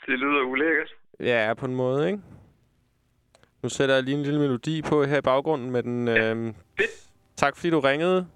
[0.06, 0.94] Det lyder ulækkert.
[1.20, 2.22] Ja, på en måde, ikke?
[3.62, 6.08] Nu sætter jeg lige en lille melodi på her i baggrunden med den...
[6.08, 6.36] Øh,
[6.80, 6.90] Fedt.
[7.36, 8.26] tak fordi du ringede.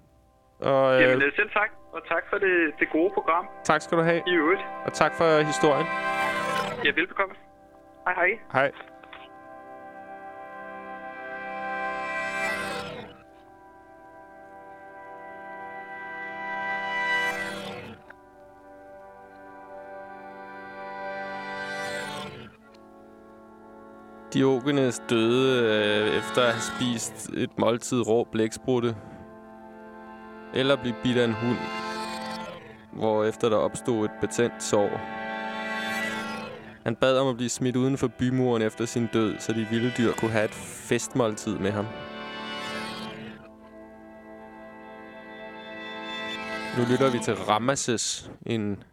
[0.59, 1.69] Og, øh, Jamen, øh, selv tak.
[1.93, 4.21] Og tak for det, det gode program tak skal du have.
[4.27, 4.61] i øvrigt.
[4.85, 5.87] Og tak for historien.
[6.85, 7.35] Ja, velbekomme.
[8.07, 8.29] Hej, hej.
[8.53, 8.71] Hej.
[24.33, 28.95] Diogenes døde øh, efter at have spist et måltid rå blæksprutte.
[30.53, 31.57] Eller blive bidt af en hund.
[32.93, 34.89] Hvor efter der opstod et betændt sår.
[36.83, 39.93] Han bad om at blive smidt uden for bymuren efter sin død, så de vilde
[39.97, 41.85] dyr kunne have et festmåltid med ham.
[46.77, 48.83] Nu lytter vi til Ramesses, en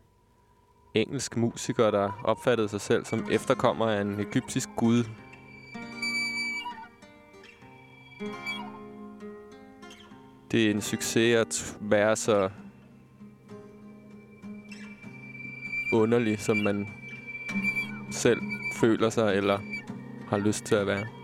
[0.94, 5.04] engelsk musiker, der opfattede sig selv som efterkommer af en egyptisk gud.
[10.50, 12.50] Det er en succes at være så
[15.92, 16.88] underlig, som man
[18.10, 18.40] selv
[18.76, 19.58] føler sig eller
[20.28, 21.19] har lyst til at være.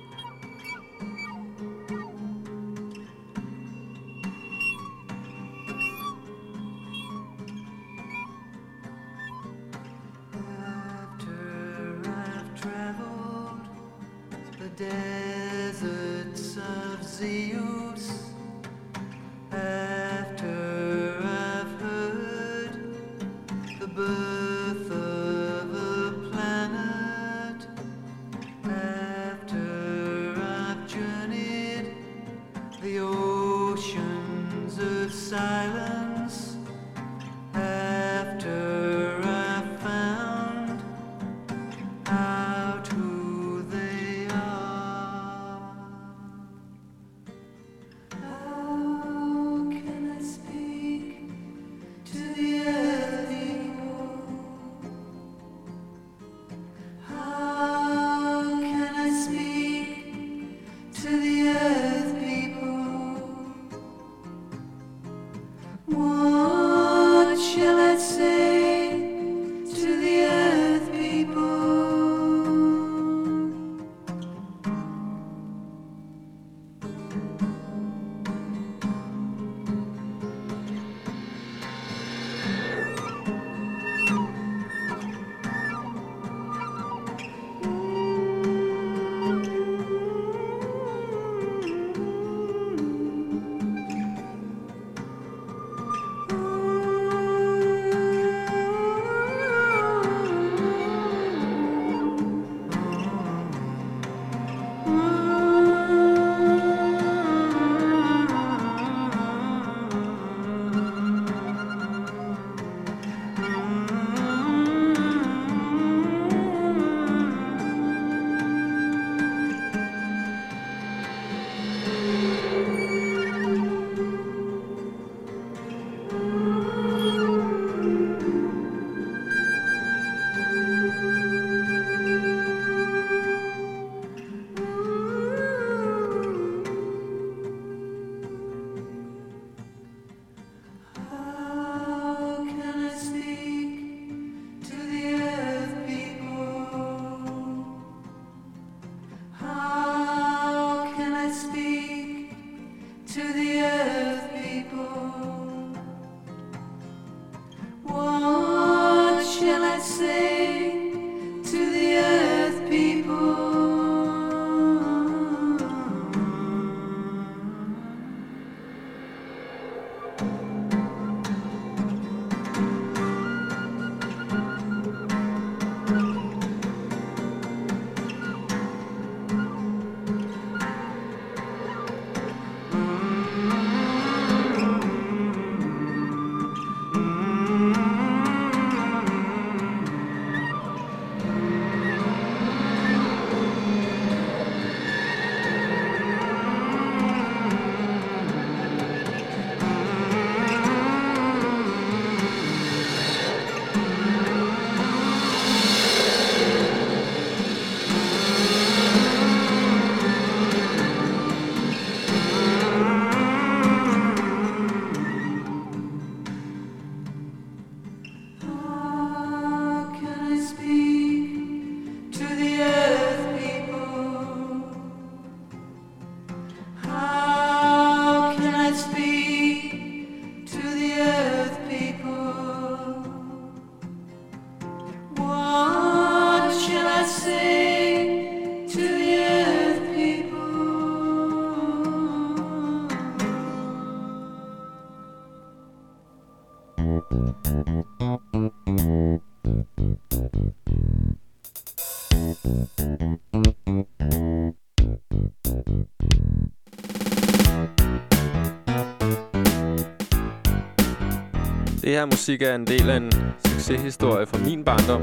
[261.87, 263.13] Det her musik er en del af en
[263.45, 265.03] succeshistorie fra min barndom.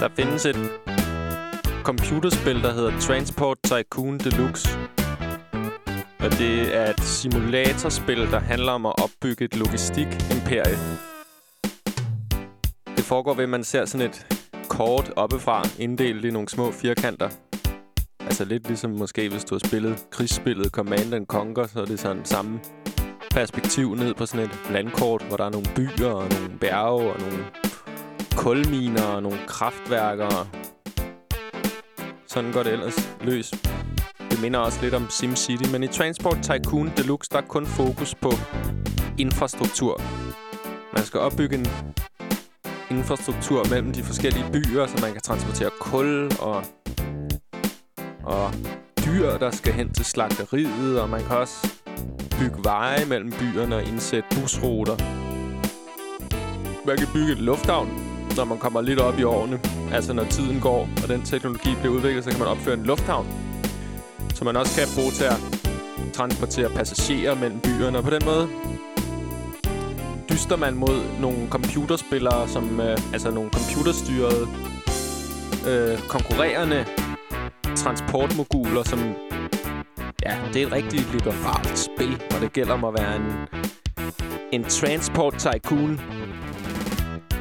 [0.00, 0.56] Der findes et
[1.82, 4.78] computerspil, der hedder Transport Tycoon Deluxe.
[6.18, 10.78] Og det er et simulatorspil, der handler om at opbygge et logistik-imperie.
[12.96, 14.26] Det foregår ved, at man ser sådan et
[14.68, 17.28] kort oppefra, inddelt i nogle små firkanter.
[18.32, 22.00] Altså lidt ligesom måske, hvis du har spillet krigsspillet Command and Conquer, så er det
[22.00, 22.60] sådan samme
[23.30, 27.20] perspektiv ned på sådan et landkort, hvor der er nogle byer og nogle bjerge og
[27.20, 27.44] nogle
[28.36, 30.48] kulminer og nogle kraftværker.
[32.26, 33.50] Sådan går det ellers løs.
[34.30, 38.14] Det minder også lidt om SimCity, men i Transport Tycoon Deluxe, der er kun fokus
[38.14, 38.32] på
[39.18, 40.00] infrastruktur.
[40.96, 41.66] Man skal opbygge en
[42.90, 46.64] infrastruktur mellem de forskellige byer, så man kan transportere kul og,
[48.24, 48.54] og
[49.06, 51.72] dyr, der skal hen til slagteriet, og man kan også
[52.38, 54.96] bygge veje mellem byerne og indsætte busruter.
[56.86, 57.88] Man kan bygge et lufthavn,
[58.36, 59.60] når man kommer lidt op i årene.
[59.92, 63.26] Altså når tiden går, og den teknologi bliver udviklet, så kan man opføre en lufthavn.
[64.34, 65.40] Som man også kan bruge til at
[66.12, 67.98] transportere passagerer mellem byerne.
[67.98, 68.48] Og på den måde
[70.30, 74.48] dyster man mod nogle computerspillere, som øh, altså nogle computerstyrede
[75.68, 76.86] øh, konkurrerende
[77.84, 78.98] transportmoguler, som
[80.26, 83.32] ja, det er et rigtig liberalt spil, og det gælder om at være en,
[84.52, 86.00] en transport tycoon.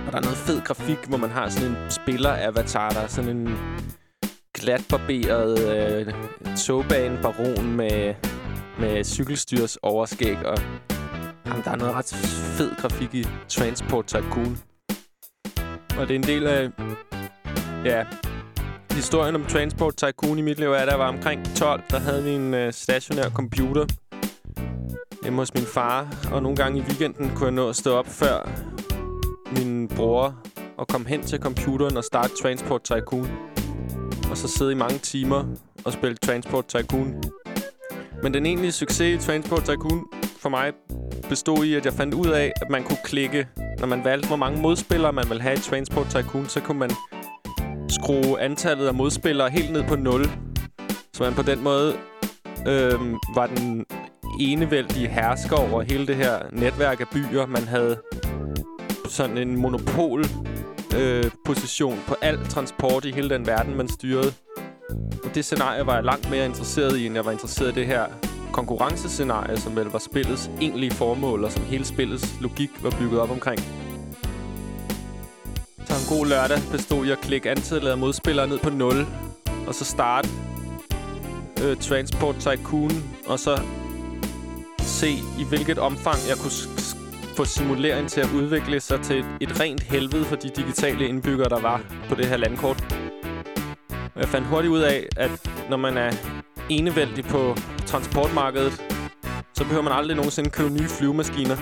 [0.06, 3.38] Og der er noget fed grafik, hvor man har sådan en spiller-avatar, der er sådan
[3.38, 3.50] en
[4.54, 6.14] glatbarberet øh,
[6.58, 8.16] togbane-baron med,
[8.80, 10.58] med cykelstyrs overskæg, og
[11.46, 12.16] jamen, der er noget ret
[12.58, 14.58] fed grafik i Transport Tycoon.
[15.98, 16.70] Og det er en del af...
[17.86, 18.04] Ja,
[18.96, 22.24] historien om Transport Tycoon i mit liv er, at jeg var omkring 12, der havde
[22.24, 23.86] vi en øh, stationær computer
[25.24, 26.08] hjemme hos min far.
[26.32, 28.50] Og nogle gange i weekenden kunne jeg nå at stå op før
[29.58, 30.36] min bror
[30.78, 33.28] og komme hen til computeren og starte Transport Tycoon.
[34.32, 35.44] Og så sidde i mange timer
[35.86, 37.24] og spille Transport Tycoon.
[38.24, 40.08] Men den egentlige succes i Transport Tycoon
[40.40, 40.74] for mig
[41.30, 43.48] bestod i, at jeg fandt ud af, at man kunne klikke,
[43.80, 46.92] når man valgte, hvor mange modspillere man ville have i Transport Tycoon, så kunne man
[47.92, 50.26] skrue antallet af modspillere helt ned på 0.
[51.14, 51.94] Så man på den måde
[52.68, 53.00] øh,
[53.36, 53.86] var den
[54.40, 57.46] enevældige hersker over hele det her netværk af byer.
[57.46, 57.98] Man havde
[59.10, 60.26] sådan en monopol
[60.98, 64.34] øh, position på al transport i hele den verden, man styrede.
[65.24, 67.86] Og det scenarie var jeg langt mere interesseret i, end jeg var interesseret i det
[67.86, 68.06] her
[68.52, 73.32] konkurrencescenarie, som vel var spillets egentlige formål, og som hele spillets logik var bygget op
[73.32, 73.60] omkring.
[75.86, 79.06] Så en god lørdag bestod i at klikke antallet af modspillere ned på 0,
[79.68, 80.30] og så starte
[81.64, 82.92] øh, Transport Tycoon,
[83.28, 83.62] og så
[84.80, 85.10] se
[85.40, 86.52] i hvilket omfang jeg kunne
[87.36, 91.50] få simuleringen til at udvikle sig til et, et rent helvede for de digitale indbyggere,
[91.50, 92.96] der var på det her landkort.
[94.16, 96.12] Jeg fandt hurtigt ud af, at når man er
[96.70, 97.56] enevældig på
[97.86, 98.82] transportmarkedet,
[99.54, 101.58] så behøver man aldrig nogensinde købe nye flyvemaskiner.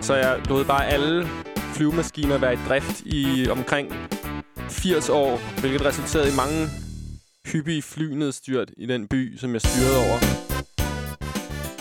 [0.00, 1.28] Så jeg lod bare alle
[1.74, 3.92] flyvemaskiner være i drift i omkring
[4.70, 6.68] 80 år, hvilket resulterede i mange
[7.46, 10.18] hyppige flynedstyrt i den by, som jeg styrede over.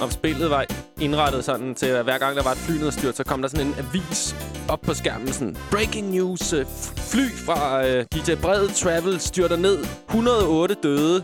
[0.02, 0.66] Og spillet var
[1.02, 3.74] indrettet sådan til, at hver gang der var et flynedstyrt, så kom der sådan en
[3.78, 4.36] avis
[4.70, 5.28] op på skærmen.
[5.28, 6.66] Sådan, breaking news, øh,
[7.12, 11.24] fly fra øh, DJ Bred Travel styrter ned, 108 døde.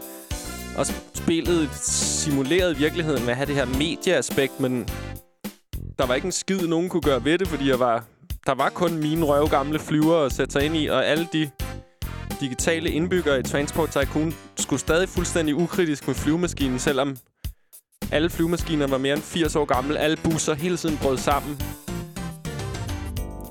[0.77, 4.87] Og spillet simulerede virkeligheden med at have det her medieaspekt, men
[5.97, 8.05] der var ikke en skid, nogen kunne gøre ved det, fordi jeg var,
[8.45, 11.49] der var kun mine røvgamle flyver at sætte sig ind i, og alle de
[12.39, 17.17] digitale indbyggere i Transport Tycoon skulle stadig fuldstændig ukritisk med flyvemaskinen, selvom
[18.11, 19.99] alle flyvemaskiner var mere end 80 år gamle.
[19.99, 21.61] Alle busser hele tiden brød sammen.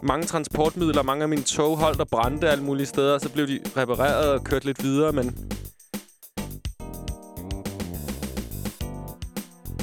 [0.02, 3.18] Mange transportmidler, mange af mine tog holdt og brændte alle mulige steder.
[3.18, 5.36] Så blev de repareret og kørt lidt videre, men...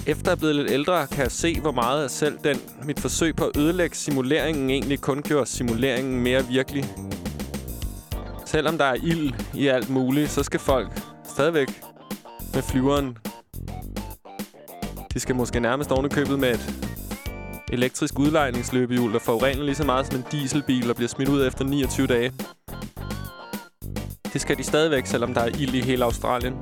[0.08, 3.36] Efter at blevet lidt ældre, kan jeg se, hvor meget af selv den, mit forsøg
[3.36, 6.86] på at ødelægge simuleringen egentlig kun gjorde simuleringen mere virkelig.
[8.45, 11.82] Selvom der er ild i alt muligt, så skal folk stadigvæk
[12.53, 13.18] med flyveren
[15.16, 16.74] de skal måske nærmest ovenikøbet med et
[17.72, 21.66] elektrisk udlejningsløbehjul, der forurener lige så meget som en dieselbil og bliver smidt ud efter
[21.66, 22.32] 29 dage.
[24.34, 26.53] Det skal de stadigvæk, selvom der er ild i hele Australien.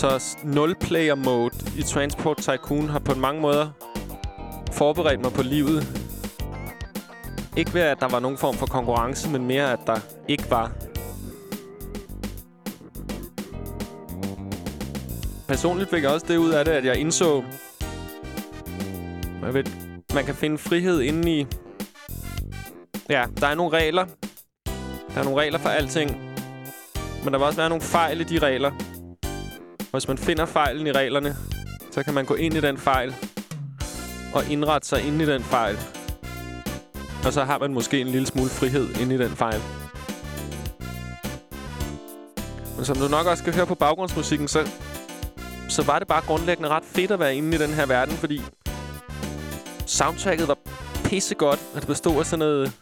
[0.00, 3.68] Så s- nul-player mode i Transport Tycoon har på mange måder
[4.72, 5.86] forberedt mig på livet.
[7.56, 9.96] Ikke ved, at der var nogen form for konkurrence, men mere, at der
[10.28, 10.72] ikke var.
[15.48, 17.42] Personligt fik jeg også det ud af det, at jeg indså,
[19.42, 19.64] jeg ved,
[20.14, 21.46] man kan finde frihed inde i...
[23.10, 24.06] Ja, der er nogle regler.
[25.14, 26.10] Der er nogle regler for alting.
[27.24, 28.70] Men der vil også være nogle fejl i de regler.
[29.90, 31.36] Hvis man finder fejlen i reglerne,
[31.90, 33.14] så kan man gå ind i den fejl
[34.34, 35.78] og indrette sig ind i den fejl.
[37.24, 39.60] Og så har man måske en lille smule frihed ind i den fejl.
[42.76, 44.68] Men som du nok også skal høre på baggrundsmusikken, så,
[45.68, 48.42] så var det bare grundlæggende ret fedt at være inde i den her verden, fordi
[49.86, 50.58] soundtracket var
[51.04, 52.72] pissegodt, altså, og det bestod af sådan noget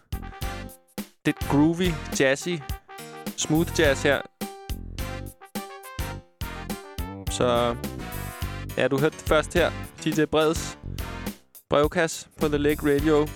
[1.27, 1.91] lidt groovy,
[2.21, 2.57] jazzy,
[3.37, 4.38] smooth jazz her.
[7.39, 7.77] Så
[8.77, 9.71] ja, du hørte det først her.
[10.05, 10.79] DJ Breds
[11.71, 13.29] brevkasse på The Lake Radio.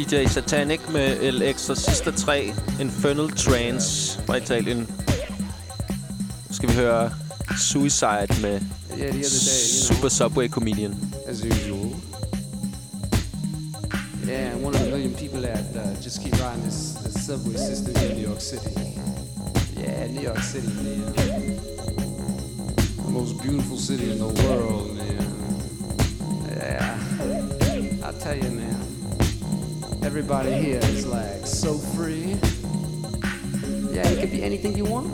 [0.00, 4.78] DJ Satanic med El Exorcista 3 Infernal Trance fra Italien.
[6.48, 7.10] Nu skal vi høre
[7.58, 8.60] Suicide med
[8.98, 11.14] Yeah, the day, Super Subway Comedian.
[11.28, 11.94] as usual.
[14.28, 17.94] Yeah, one of the million people that uh, just keep riding this, this subway system
[18.10, 18.70] in New York City.
[19.76, 21.56] Yeah, New York City, man.
[23.04, 25.26] The most beautiful city in the world, man.
[26.56, 26.98] Yeah,
[28.08, 28.99] I tell you, man.
[30.02, 32.36] Everybody here is like so free.
[33.92, 35.08] Yeah, you can be anything you want.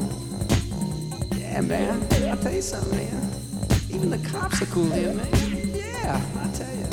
[1.34, 2.07] Yeah, man.
[2.28, 3.30] I'll tell you something, man.
[3.91, 5.28] Even the cops are cool here, man.
[5.74, 6.87] Yeah, I tell you.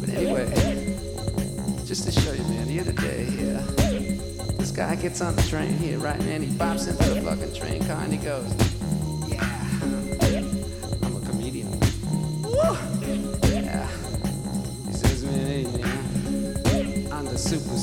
[0.00, 0.96] But anyway,
[1.84, 3.62] just to show you, man, the other day, yeah,
[4.56, 6.42] this guy gets on the train here, right, man?
[6.42, 8.50] He bops into the fucking train car and he goes,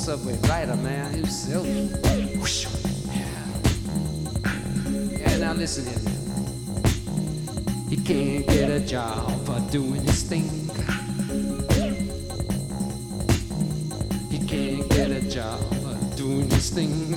[0.06, 1.12] subway rider, man.
[1.14, 1.66] Himself.
[1.66, 2.86] silly.
[3.10, 3.26] Yeah.
[5.18, 5.98] Yeah, now listen here.
[7.90, 10.48] He can't get a job for doing his thing.
[14.30, 17.15] He can't get a job for doing his thing.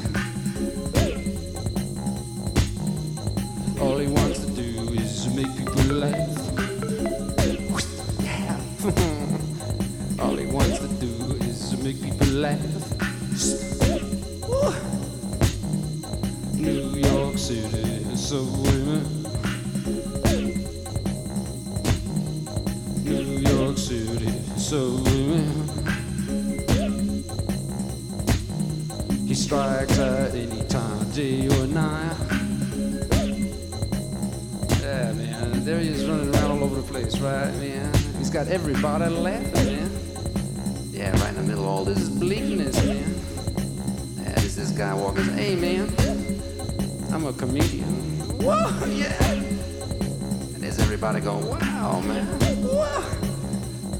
[38.48, 39.90] Got everybody laughing, man.
[40.90, 43.14] Yeah, right in the middle of all this bleakness, man.
[44.16, 45.24] Yeah, there's this guy walking.
[45.24, 45.92] Hey, man.
[47.12, 47.84] I'm a comedian.
[48.40, 49.32] Whoa, yeah.
[49.32, 52.26] And there's everybody going, wow, man.
[52.62, 53.04] Whoa.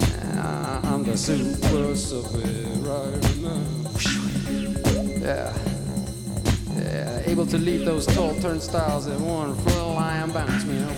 [0.00, 1.94] Yeah, I'm the super
[3.42, 3.60] now.
[5.20, 5.52] Yeah.
[6.76, 10.96] Yeah, able to leap those tall turnstiles in one full line bounce, man.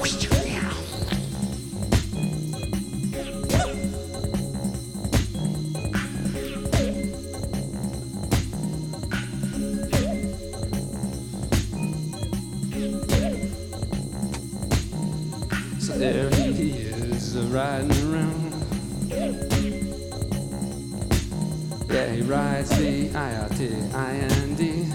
[21.91, 24.86] Yeah, he rides the I-R-T-I-N-D.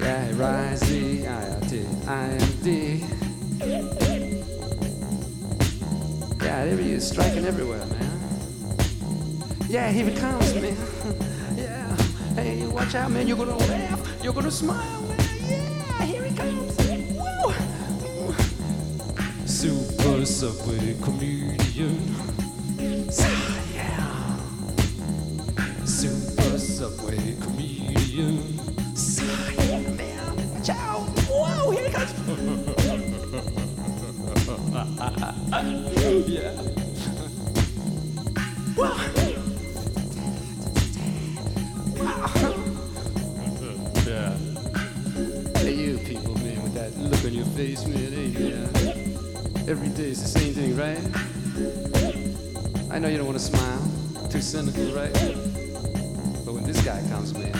[0.00, 3.04] Yeah, he rides the I-R-T-I-N-D.
[6.42, 8.10] Yeah, there he is, striking everywhere, man.
[9.68, 10.76] Yeah, he comes, man.
[11.56, 11.96] yeah.
[12.34, 13.28] Hey, watch out, man.
[13.28, 14.24] You're gonna laugh.
[14.24, 15.20] You're gonna smile, man.
[15.48, 16.76] Yeah, here he comes.
[17.16, 17.54] Woo!
[19.46, 22.31] Super Subway comedian.
[26.82, 28.42] Subway comedian.
[29.68, 30.34] Yeah, man.
[30.68, 31.06] Out.
[31.30, 32.10] Whoa, here he comes.
[36.28, 36.50] yeah.
[38.76, 38.96] Wow.
[44.04, 44.36] Yeah.
[45.58, 48.12] Hey, you people, man, with that look on your face, man.
[48.12, 48.68] Hey, man.
[49.68, 50.98] Every day it's the same thing, right?
[52.90, 53.80] I know you don't want to smile.
[54.30, 55.51] Too cynical, right?
[57.24, 57.51] sounds weird.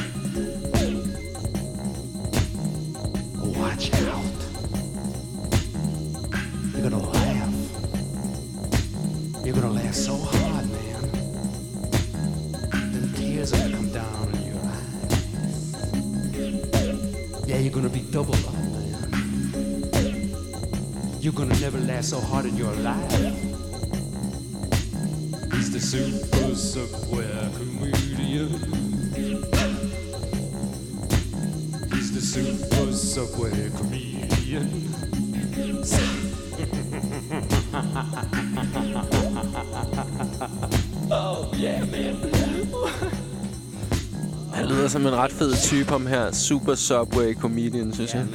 [44.92, 46.32] Som en ret fed type, ham her.
[46.32, 48.26] Super Subway Comedian, synes jeg.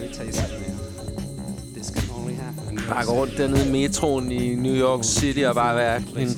[2.89, 6.29] Bare gå rundt dernede i metroen i New York City og bare være en...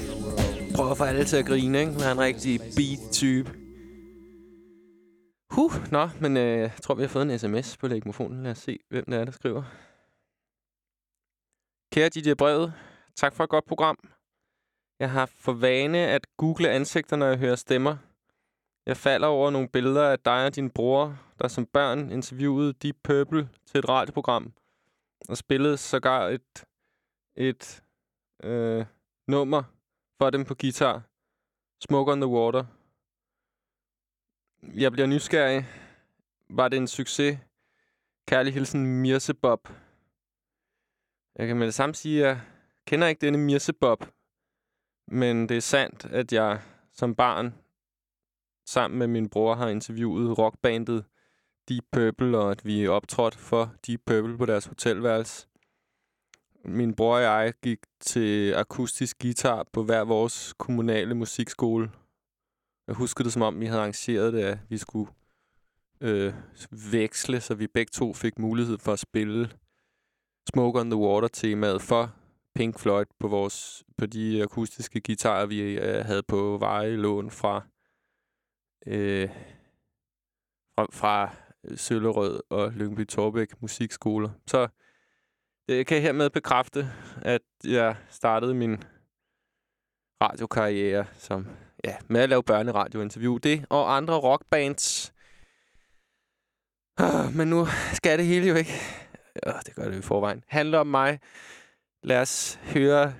[0.76, 1.95] Prøve at få alle til at grine, ikke?
[1.99, 3.49] Være en rigtig beat-type.
[5.51, 8.43] Huh, nå, men øh, jeg tror, vi har fået en sms på lægmofonen.
[8.43, 9.63] Lad os se, hvem det er, der skriver.
[11.93, 12.74] Kære DJ Brevet,
[13.15, 13.97] tak for et godt program.
[14.99, 17.97] Jeg har for vane at google ansigter, når jeg hører stemmer.
[18.86, 22.96] Jeg falder over nogle billeder af dig og din bror, der som børn interviewede Deep
[23.04, 24.54] Purple til et radioprogram.
[25.30, 26.66] Og spillede sågar et,
[27.36, 27.84] et
[28.44, 28.86] øh,
[29.28, 29.64] nummer
[30.18, 31.02] for dem på guitar.
[31.82, 32.66] Smoke on the Water.
[34.64, 35.66] Jeg bliver nysgerrig.
[36.50, 37.40] Var det en succes?
[38.28, 39.70] Kærlig hilsen, Mirse Bob.
[41.36, 42.42] Jeg kan med det samme sige, at jeg
[42.88, 44.06] kender ikke denne Mirse Bob.
[45.08, 46.62] Men det er sandt, at jeg
[46.94, 47.54] som barn
[48.70, 51.05] sammen med min bror har interviewet rockbandet
[51.70, 55.47] Deep Purple, og at vi optrådte for Deep Purple på deres hotelværelse.
[56.65, 61.91] Min bror og jeg gik til akustisk guitar på hver vores kommunale musikskole.
[62.88, 65.11] Jeg husker det som om, vi havde arrangeret det, at vi skulle
[66.01, 66.34] øh,
[66.91, 69.49] veksle, så vi begge to fik mulighed for at spille
[70.53, 72.11] Smoke on the Water-temaet for
[72.55, 77.61] Pink Floyd på, vores, på de akustiske guitarer, vi øh, havde på vejelån fra,
[78.88, 79.30] øh,
[80.76, 81.36] fra, fra
[81.76, 84.30] Søllerød og Lyngby Torbæk musikskoler.
[84.48, 84.68] Så
[85.68, 88.84] det kan jeg hermed bekræfte, at jeg startede min
[90.22, 91.48] radiokarriere som,
[91.84, 93.38] ja, med at lave børneradiointerview.
[93.38, 95.14] Det og andre rockbands.
[96.98, 98.74] Ah, Men nu skal det hele jo ikke,
[99.48, 101.20] Oh, det gør det i forvejen, Handler om mig.
[102.04, 103.14] Lad os høre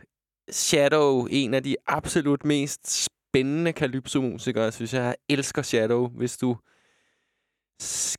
[0.51, 5.03] Shadow, en af de absolut mest spændende Calypso-musikere, synes jeg.
[5.03, 6.07] Jeg elsker Shadow.
[6.07, 6.57] Hvis du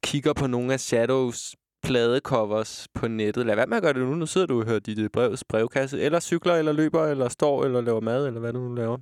[0.02, 4.14] kigger på nogle af Shadows pladecovers på nettet, lad være med at gøre det nu.
[4.14, 7.64] Nu sidder du og hører dit øh, brevs brevkasse, eller cykler, eller løber, eller står,
[7.64, 8.98] eller laver mad, eller hvad du nu laver.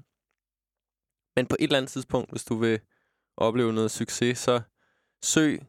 [1.36, 2.80] Men på et eller andet tidspunkt, hvis du vil
[3.36, 4.60] opleve noget succes, så
[5.24, 5.60] søg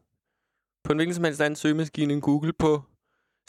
[0.84, 2.82] på en hvilken som helst anden søgemaskine, Google på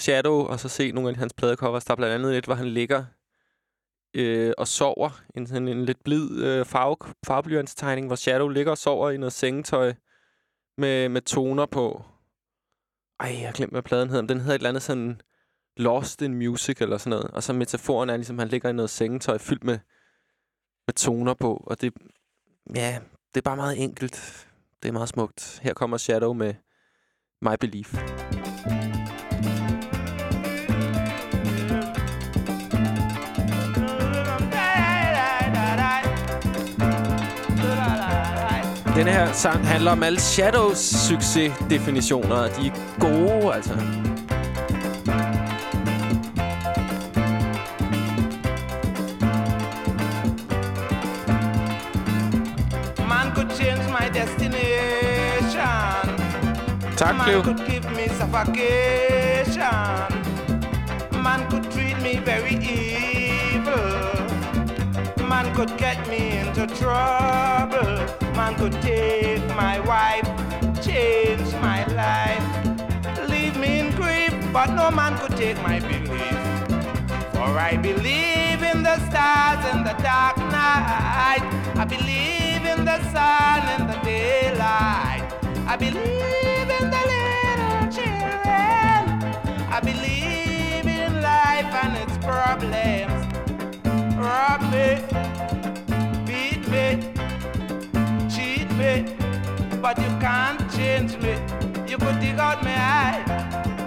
[0.00, 1.84] Shadow, og så se nogle af hans pladecovers.
[1.84, 3.04] Der er blandt andet et, hvor han ligger
[4.14, 5.22] øh, og sover.
[5.36, 6.96] En, sådan en lidt blid øh, farve,
[7.26, 9.94] farveblyantstegning, hvor Shadow ligger og sover i noget sengetøj
[10.78, 12.04] med, med toner på.
[13.20, 14.22] Ej, jeg har glemt, hvad pladen hedder.
[14.22, 15.20] men Den hedder et eller andet sådan
[15.76, 17.30] Lost in Music eller sådan noget.
[17.30, 19.78] Og så metaforen er ligesom, at han ligger i noget sengetøj fyldt med,
[20.86, 21.64] med toner på.
[21.66, 21.92] Og det,
[22.74, 22.98] ja,
[23.34, 24.48] det er bare meget enkelt.
[24.82, 25.60] Det er meget smukt.
[25.62, 26.54] Her kommer Shadow med
[27.42, 27.94] My Belief.
[39.00, 43.74] Denne her sang handler om alle Shadows succesdefinitioner, og de er gode, altså.
[53.08, 55.60] Man could change my destination.
[56.96, 57.42] Tak, Man Cleo.
[57.42, 59.64] could give me suffocation.
[61.12, 63.09] Man could treat me very evil.
[65.42, 67.96] Man could get me into trouble.
[68.36, 70.28] Man could take my wife,
[70.84, 72.44] change my life,
[73.26, 74.34] leave me in grief.
[74.52, 76.40] But no man could take my belief.
[77.32, 81.42] For I believe in the stars in the dark night.
[81.74, 85.24] I believe in the sun in the daylight.
[85.66, 89.00] I believe in the little children.
[89.72, 93.29] I believe in life and its problems.
[94.20, 94.98] Rob me,
[96.26, 97.00] beat me,
[98.28, 99.16] cheat me,
[99.80, 101.38] but you can't change me.
[101.88, 103.24] You could dig out my eye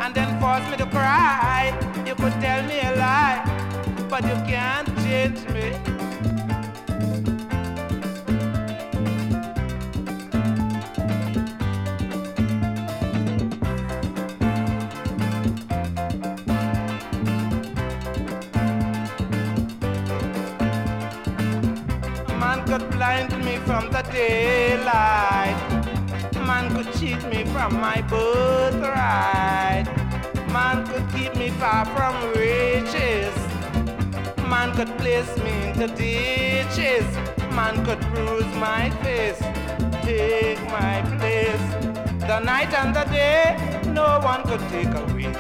[0.02, 1.72] and then force me to cry.
[2.08, 3.44] You could tell me a lie,
[4.10, 6.03] but you can't change me.
[24.14, 25.58] Daylight.
[26.48, 29.88] Man could cheat me from my birthright.
[30.58, 33.36] Man could keep me far from riches.
[34.54, 37.08] Man could place me into ditches.
[37.60, 39.42] Man could bruise my face,
[40.04, 41.66] take my place.
[42.30, 43.58] The night and the day,
[43.88, 45.34] no one could take away.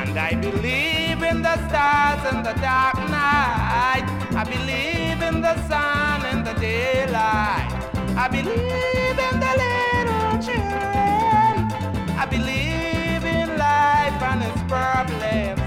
[0.00, 4.06] And I believe in the stars in the dark night.
[4.40, 6.07] I believe in the sun
[6.60, 7.70] daylight.
[8.16, 11.54] I believe in the little children.
[12.22, 15.60] I believe in life and its problems.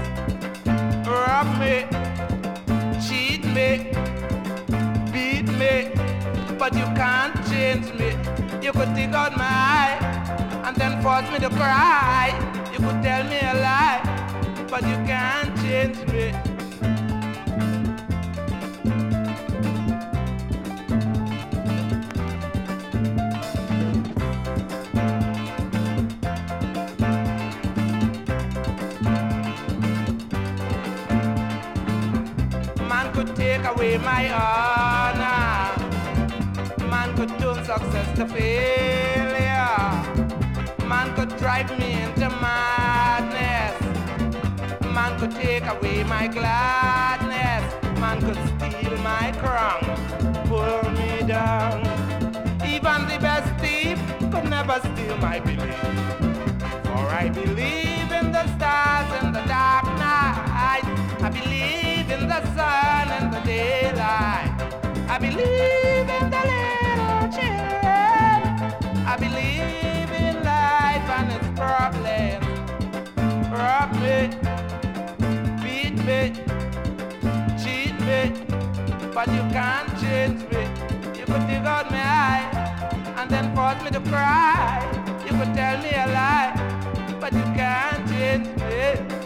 [1.06, 1.86] Rob me,
[3.06, 3.90] cheat me,
[5.12, 5.92] beat me,
[6.58, 8.10] but you can't change me.
[8.62, 9.98] You could dig out my eye
[10.66, 12.32] and then force me to cry.
[12.72, 14.00] You could tell me a lie,
[14.70, 16.51] but you can't change me.
[33.82, 35.74] Away my honor.
[36.88, 39.78] Man could turn success to failure.
[40.86, 43.76] Man could drive me into madness.
[44.94, 47.64] Man could take away my gladness.
[47.98, 49.82] Man could steal my crown,
[50.46, 51.80] pull me down.
[52.64, 53.98] Even the best thief
[54.32, 55.82] could never steal my belief.
[56.84, 58.01] For I believe
[62.56, 64.50] sun in the daylight.
[65.08, 68.38] I believe in the little children.
[69.12, 72.46] I believe in life and its problems.
[73.50, 74.18] Rob me,
[75.62, 76.20] beat me,
[77.62, 78.20] cheat me,
[79.14, 80.62] but you can't change me.
[81.18, 82.44] You could dig out my eye
[83.18, 84.80] and then force me to cry.
[85.26, 86.52] You could tell me a lie,
[87.20, 89.21] but you can't change me.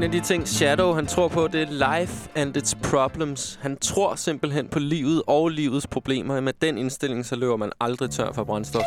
[0.00, 3.58] En af de ting, Shadow han tror på, det er life and its problems.
[3.62, 6.40] Han tror simpelthen på livet og livets problemer.
[6.40, 8.82] Med den indstilling, så løber man aldrig tør for brændstof.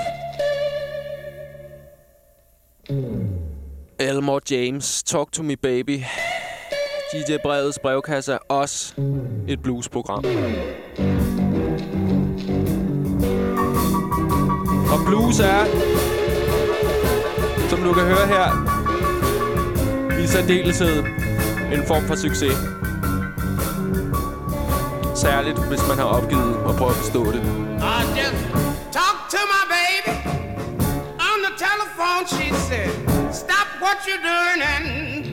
[4.00, 6.00] Elmore James, Talk to me baby.
[7.14, 8.94] DJ Brevets brevkasse er også
[9.48, 10.26] et bluesprogram.
[14.94, 15.66] Og blues er,
[17.70, 18.73] som du kan høre her,
[20.20, 21.04] i særdeleshed
[21.74, 22.58] en form for succes.
[25.16, 27.42] Særligt, hvis man har opgivet at prøve at forstå det.
[27.82, 28.44] Ah, I just
[28.98, 30.14] talked to my baby
[31.30, 32.24] on the telephone.
[32.36, 32.90] She said,
[33.34, 35.33] Stop what you're doing and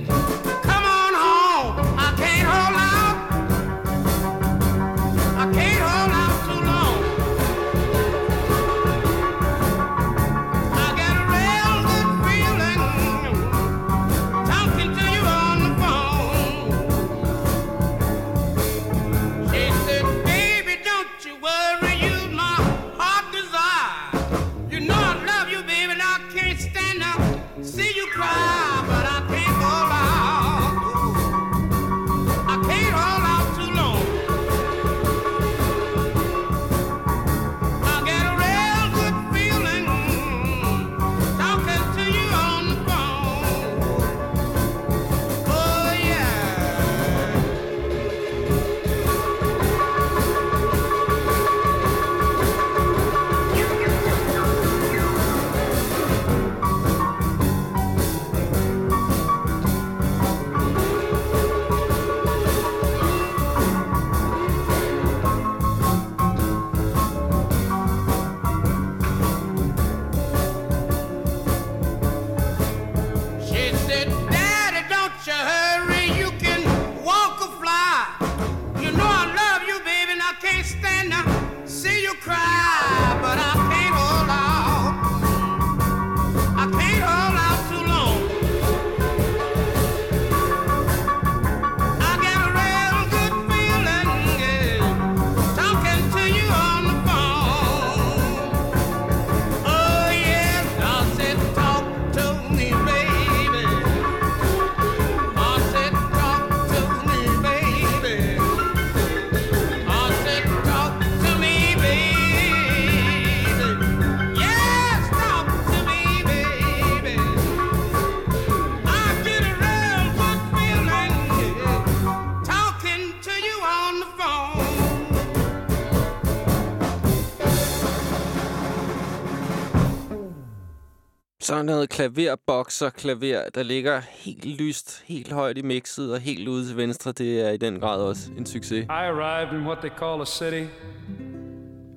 [131.60, 136.68] Så noget klaverbokser klaver, der ligger helt lyst, helt højt i mixet og helt ude
[136.68, 137.12] til venstre.
[137.12, 138.84] Det er i den grad også en succes.
[138.84, 140.64] I arrived in what they call a city.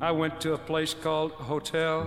[0.01, 2.03] I went to a place called a hotel.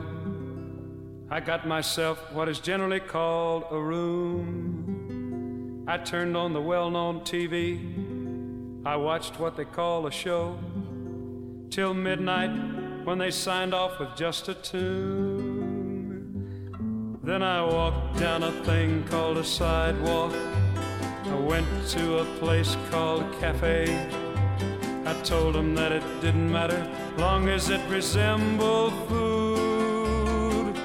[1.30, 4.44] I got myself what is generally called a room.
[5.88, 7.78] I turned on the well known TV.
[8.94, 10.54] I watched what they call a show
[11.70, 12.50] till midnight
[13.06, 15.55] when they signed off with just a tune.
[17.26, 20.32] Then I walked down a thing called a sidewalk.
[21.24, 23.82] I went to a place called a cafe.
[25.04, 26.88] I told them that it didn't matter
[27.18, 30.76] long as it resembled food.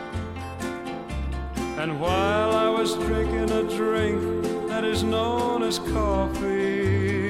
[1.78, 7.22] And while I was drinking a drink that is known as coffee,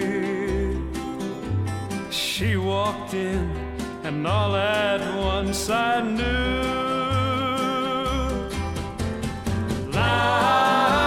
[2.10, 3.52] she walked in,
[4.06, 6.91] and all at once I knew
[10.12, 11.01] now.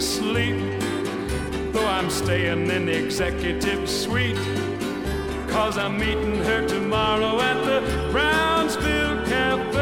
[0.00, 0.80] Sleep,
[1.72, 4.36] though I'm staying in the executive suite.
[5.48, 9.78] Cause I'm meeting her tomorrow at the Brownsville Cafe.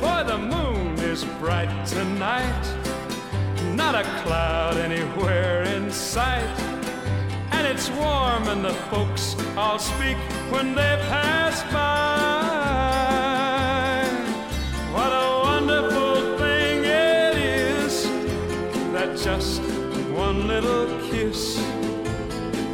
[0.00, 2.64] Boy, the moon is bright tonight,
[3.74, 6.46] not a cloud anywhere in sight.
[7.50, 10.16] And it's warm, and the folks all speak
[10.50, 12.41] when they pass by.
[19.42, 19.62] Just
[20.12, 21.56] one little kiss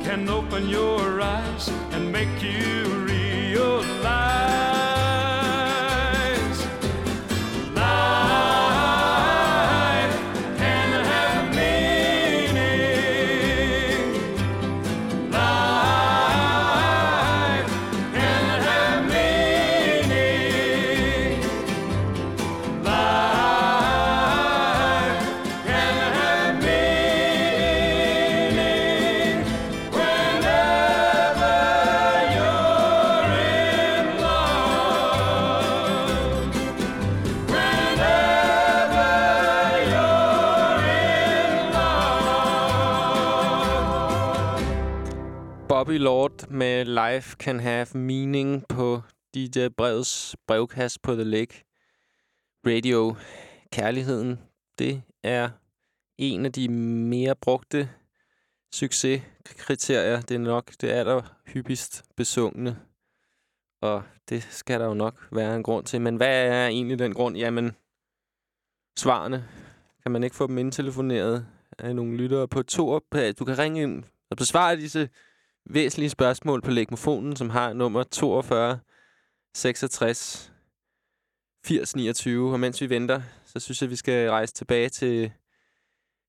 [0.05, 4.48] can open your eyes and make you realize
[45.99, 49.03] Lord med Life Can Have Meaning på
[49.35, 51.65] DJ Breds brevkast på The Lake
[52.67, 53.17] Radio.
[53.73, 54.41] Kærligheden,
[54.79, 55.51] det er
[56.19, 57.91] en af de mere brugte
[58.75, 60.21] succeskriterier.
[60.21, 62.79] Det er nok det allerhyppigst besungne.
[63.83, 66.01] Og det skal der jo nok være en grund til.
[66.01, 67.37] Men hvad er egentlig den grund?
[67.37, 67.73] Jamen,
[68.99, 69.49] svarene.
[70.03, 71.47] Kan man ikke få dem indtelefoneret
[71.79, 72.99] af nogle lyttere på to?
[73.39, 75.09] Du kan ringe ind og besvare disse
[75.69, 78.79] væsentlige spørgsmål på legmofonen, som har nummer 42
[79.55, 80.53] 66
[81.65, 82.53] 80 29.
[82.53, 85.25] Og mens vi venter, så synes jeg, vi skal rejse tilbage til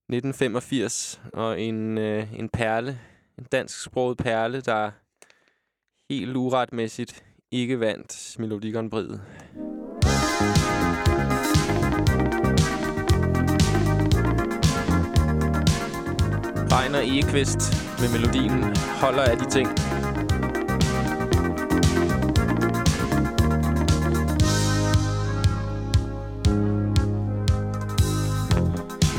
[0.10, 3.00] 1985 og en, øh, en perle,
[3.38, 4.92] en dansksproget perle, der
[6.10, 9.69] helt uretmæssigt ikke vandt Melodi Grand Prix'et.
[16.72, 19.68] Regner Egekvist med melodien holder af de ting.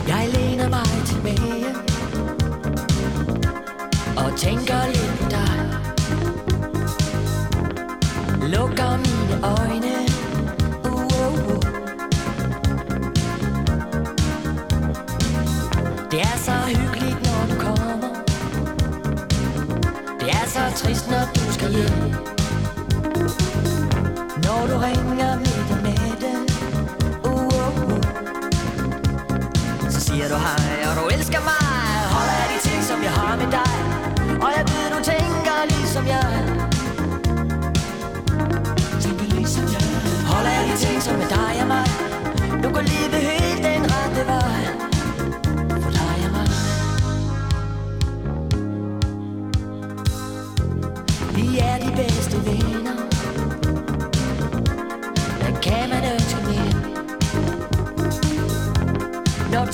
[0.09, 1.67] Jeg læner mig tilbage
[4.17, 5.51] og tænker lidt på dig.
[8.49, 9.95] Lukker mine øjne.
[10.85, 11.63] Uh, uh, uh.
[16.11, 17.30] Det er så hyggeligt,
[20.71, 21.99] er trist, når du skal hjem.
[24.45, 26.39] Når du ringer midt om natten.
[27.25, 28.01] Uh, uh, uh.
[29.91, 31.67] Så siger du hej, og du elsker mig
[32.15, 33.75] Holder af de ting, som jeg har med dig
[34.45, 36.31] Og jeg ved, du tænker ligesom jeg
[39.05, 39.83] Tænker ligesom jeg
[40.33, 41.90] Holder af de ting, som er dig og mig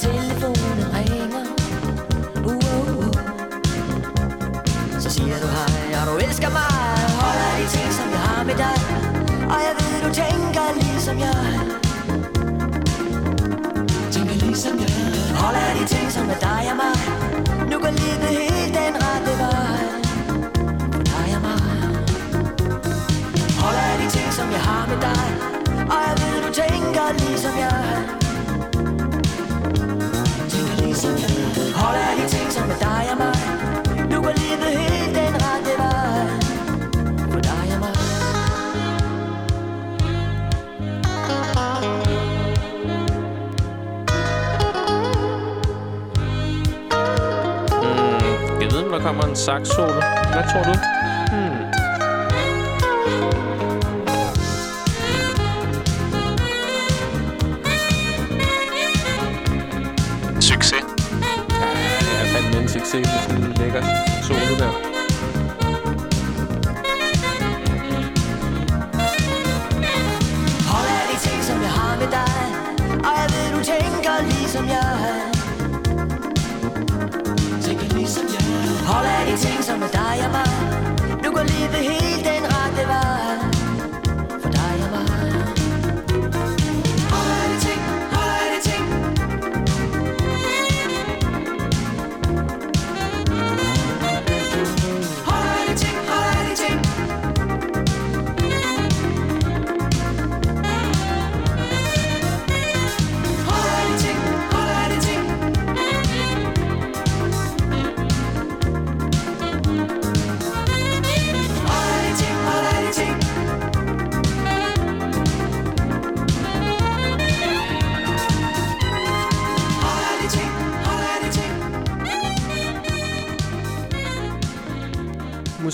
[0.07, 1.45] telefonen ringer.
[2.51, 3.13] Uh, uh, uh.
[5.03, 6.73] Så siger du hej, og du elsker mig.
[7.23, 8.79] Holder af de ting, som jeg har med dig.
[9.53, 11.45] Og jeg ved, du tænker ligesom jeg.
[14.15, 14.93] Tænker ligesom jeg.
[15.43, 16.97] Holder af de ting, som er dig og mig.
[17.71, 19.81] Nu går livet helt den rette vej.
[20.97, 21.63] For dig og mig.
[23.63, 25.27] Holder af de ting, som jeg har med dig.
[25.93, 28.26] Og jeg ved, du tænker ligesom jeg.
[32.29, 33.37] Ting, som er dig og mig
[34.11, 36.27] Nu går livet helt den rette vej
[37.33, 37.95] For dig og mig
[47.83, 49.69] mm, jeg ved, om der kommer en sax.
[50.33, 50.96] Hvad tror du?
[62.97, 63.83] Fandme en succes med sådan en lækker
[64.23, 64.71] solo der.
[64.71, 64.86] Hold af de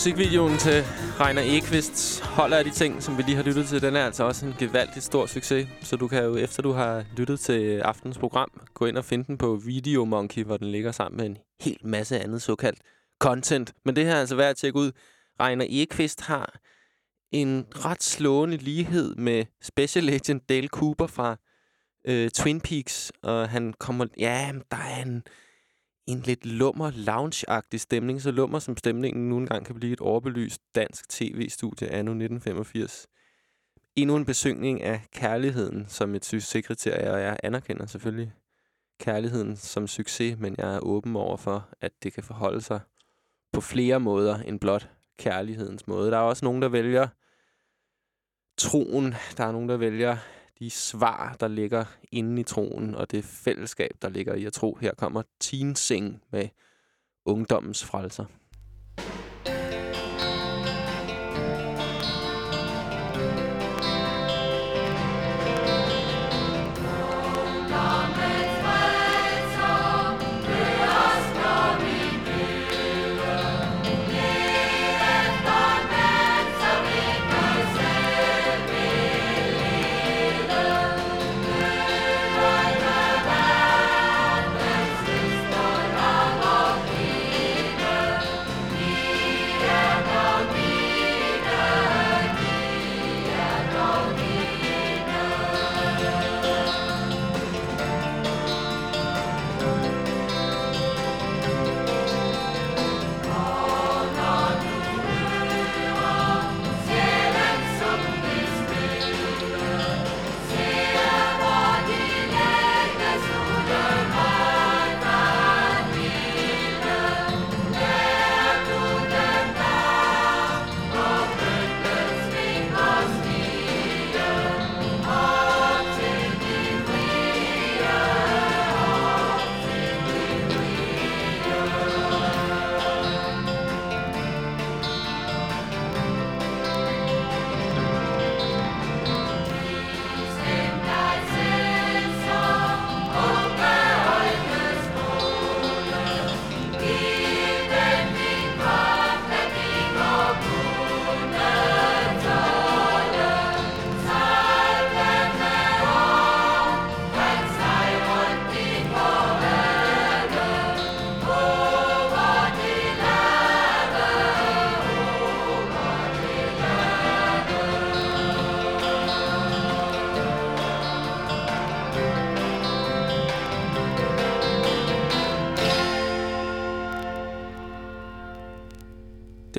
[0.02, 0.82] Musikvideoen til
[1.20, 4.24] Reiner Ekvists Hold af de ting, som vi lige har lyttet til, den er altså
[4.24, 5.68] også en gevaldig stor succes.
[5.80, 9.24] Så du kan jo, efter du har lyttet til aftens program, gå ind og finde
[9.24, 12.78] den på Video Monkey, hvor den ligger sammen med en hel masse andet såkaldt
[13.20, 13.72] content.
[13.84, 14.92] Men det her er altså værd at tjekke ud.
[15.40, 16.58] Reiner Ekvist har
[17.32, 21.36] en ret slående lighed med Special Agent Dale Cooper fra
[22.04, 23.12] øh, Twin Peaks.
[23.22, 24.06] Og han kommer...
[24.18, 25.22] Ja, der er en
[26.06, 30.62] en lidt lummer, loungeagtig stemning, så lummer som stemningen nu engang kan blive et overbelyst
[30.74, 33.06] dansk tv-studie anno 1985.
[33.96, 38.32] Endnu en besøgning af kærligheden som et succeskriterie, og jeg anerkender selvfølgelig
[39.00, 42.80] kærligheden som succes, men jeg er åben over for, at det kan forholde sig
[43.52, 46.10] på flere måder end blot kærlighedens måde.
[46.10, 47.08] Der er også nogen, der vælger
[48.58, 49.14] troen.
[49.36, 50.16] Der er nogen, der vælger
[50.62, 54.78] de svar, der ligger inde i troen, og det fællesskab, der ligger i at tro.
[54.80, 56.48] Her kommer Teen Sing med
[57.24, 58.24] ungdommens frelser.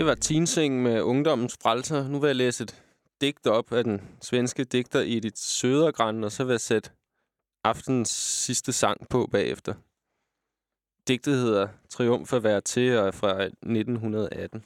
[0.04, 2.08] Det var Teensing med Ungdommens Frelser.
[2.08, 2.84] Nu vil jeg læse et
[3.22, 6.90] digt op af den svenske digter Edith Södergran, og så vil jeg sætte
[7.64, 8.10] aftens
[8.46, 9.74] sidste sang på bagefter.
[11.08, 14.66] Digtet hedder Triumf at være til og er fra 1918.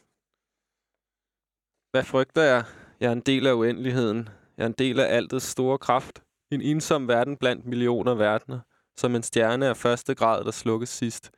[1.92, 2.64] Hvad frygter jeg?
[3.00, 4.30] Jeg er en del af uendeligheden.
[4.58, 6.24] Jeg er en del af altets store kraft.
[6.52, 8.60] En ensom verden blandt millioner verdener.
[8.98, 11.32] Som en stjerne af første grad, der slukkes sidst.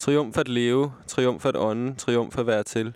[0.00, 2.94] Triumf at leve, triumf at ånde, triumf at være til.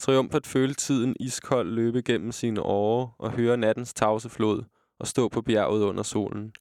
[0.00, 4.64] Triumf at føle tiden iskold løbe gennem sine åre og høre nattens tavse flod
[4.98, 6.52] og stå på bjerget under solen.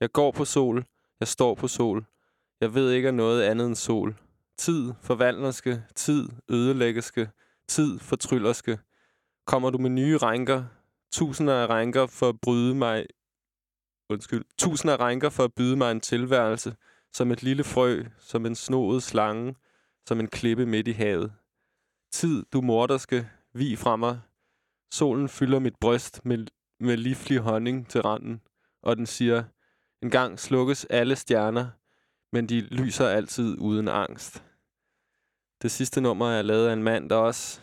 [0.00, 0.84] Jeg går på sol,
[1.20, 2.04] jeg står på sol.
[2.60, 4.16] Jeg ved ikke af noget andet end sol.
[4.58, 7.30] Tid forvandlerske, tid ødelæggerske,
[7.68, 8.78] tid fortryllerske.
[9.46, 10.64] Kommer du med nye rænker,
[11.12, 13.06] tusinder af rænker for at bryde mig...
[14.10, 14.44] Undskyld.
[14.58, 16.76] Tusinder af rænker for at byde mig en tilværelse,
[17.12, 19.54] som et lille frø, som en snoet slange,
[20.06, 21.32] som en klippe midt i havet.
[22.16, 24.20] Tid, du morderske, vi fra mig.
[24.92, 26.46] Solen fylder mit bryst med,
[26.80, 28.40] med livlig honning til randen,
[28.82, 29.44] og den siger,
[30.02, 31.68] en gang slukkes alle stjerner,
[32.32, 34.44] men de lyser altid uden angst.
[35.62, 37.60] Det sidste nummer er lavet af en mand, der også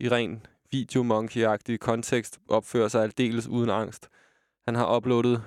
[0.00, 4.08] i ren videomonkey-agtig kontekst opfører sig aldeles uden angst.
[4.64, 5.42] Han har uploadet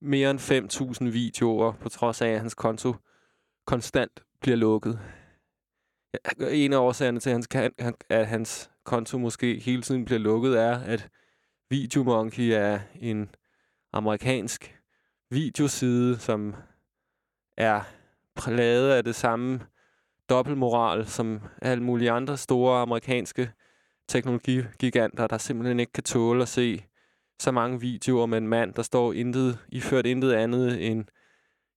[0.00, 0.40] mere end
[1.02, 2.94] 5.000 videoer, på trods af, at hans konto
[3.66, 4.98] konstant bliver lukket.
[6.50, 7.34] En af årsagerne til, at
[7.78, 11.08] hans, at hans konto måske hele tiden bliver lukket, er, at
[11.70, 13.34] Videomonkey er en
[13.92, 14.80] amerikansk
[15.30, 16.54] videoside, som
[17.56, 17.80] er
[18.34, 19.60] præget af det samme
[20.28, 23.50] dobbeltmoral som alle mulige andre store amerikanske
[24.08, 26.84] teknologigiganter, der simpelthen ikke kan tåle at se
[27.40, 31.04] så mange videoer med en mand, der står intet, iført intet andet end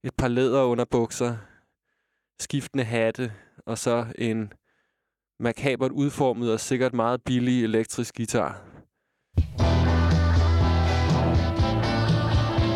[0.04, 1.38] et par læder under bukser,
[2.40, 3.34] skiftende hatte,
[3.68, 4.54] og så en
[5.40, 8.62] makabert udformet og sikkert meget billig elektrisk guitar.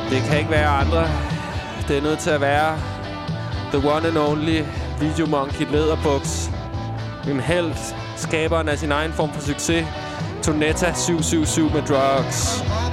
[0.09, 1.03] Det kan ikke være andre.
[1.87, 2.77] Det er nødt til at være
[3.71, 4.61] the one and only
[4.99, 6.49] Video Monkey Lederbuks.
[7.31, 7.73] En held,
[8.17, 9.85] skaberen af sin egen form for succes.
[10.43, 12.86] Tonetta 777 med drugs.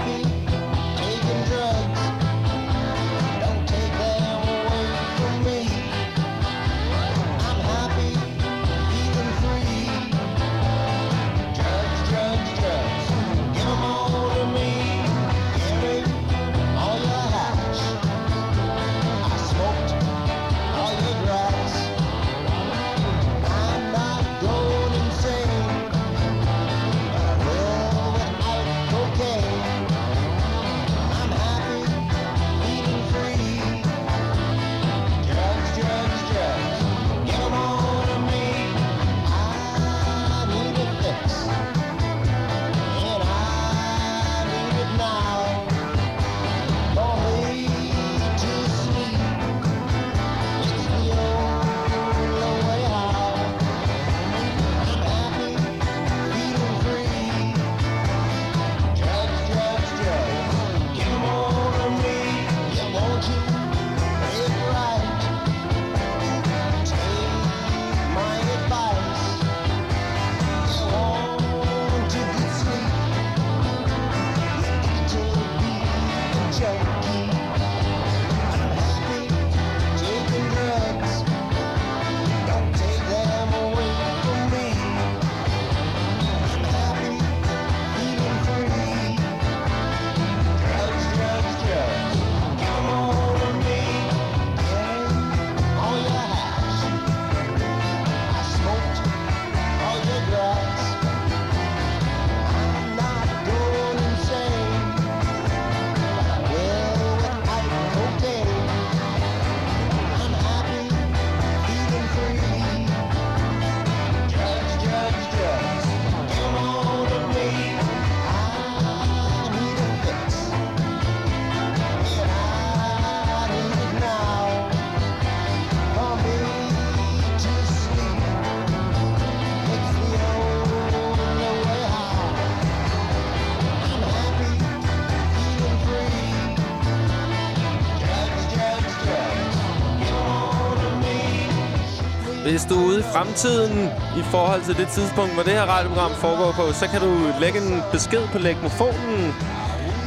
[142.65, 146.11] Hvis du er ude i fremtiden i forhold til det tidspunkt, hvor det her radioprogram
[146.11, 149.35] foregår på, så kan du lægge en besked på lægmofonen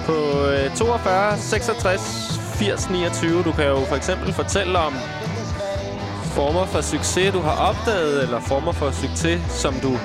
[0.05, 0.15] på
[0.75, 3.43] 42 66 80 29.
[3.43, 4.93] Du kan jo for eksempel fortælle om
[6.23, 9.97] former for succes, du har opdaget, eller former for succes, som du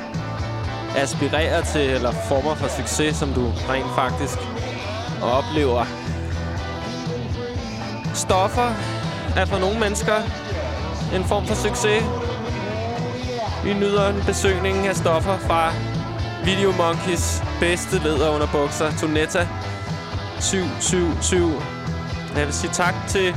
[0.96, 4.38] aspirerer til, eller former for succes, som du rent faktisk
[5.22, 5.84] oplever.
[8.14, 8.70] Stoffer
[9.36, 10.16] er for nogle mennesker
[11.14, 12.21] en form for succes.
[13.64, 15.72] Vi nyder en besøgning af stoffer fra
[16.44, 19.48] Video Monkeys bedste leder under bukser, Tonetta
[20.40, 21.64] 777.
[22.36, 23.34] Jeg vil sige tak til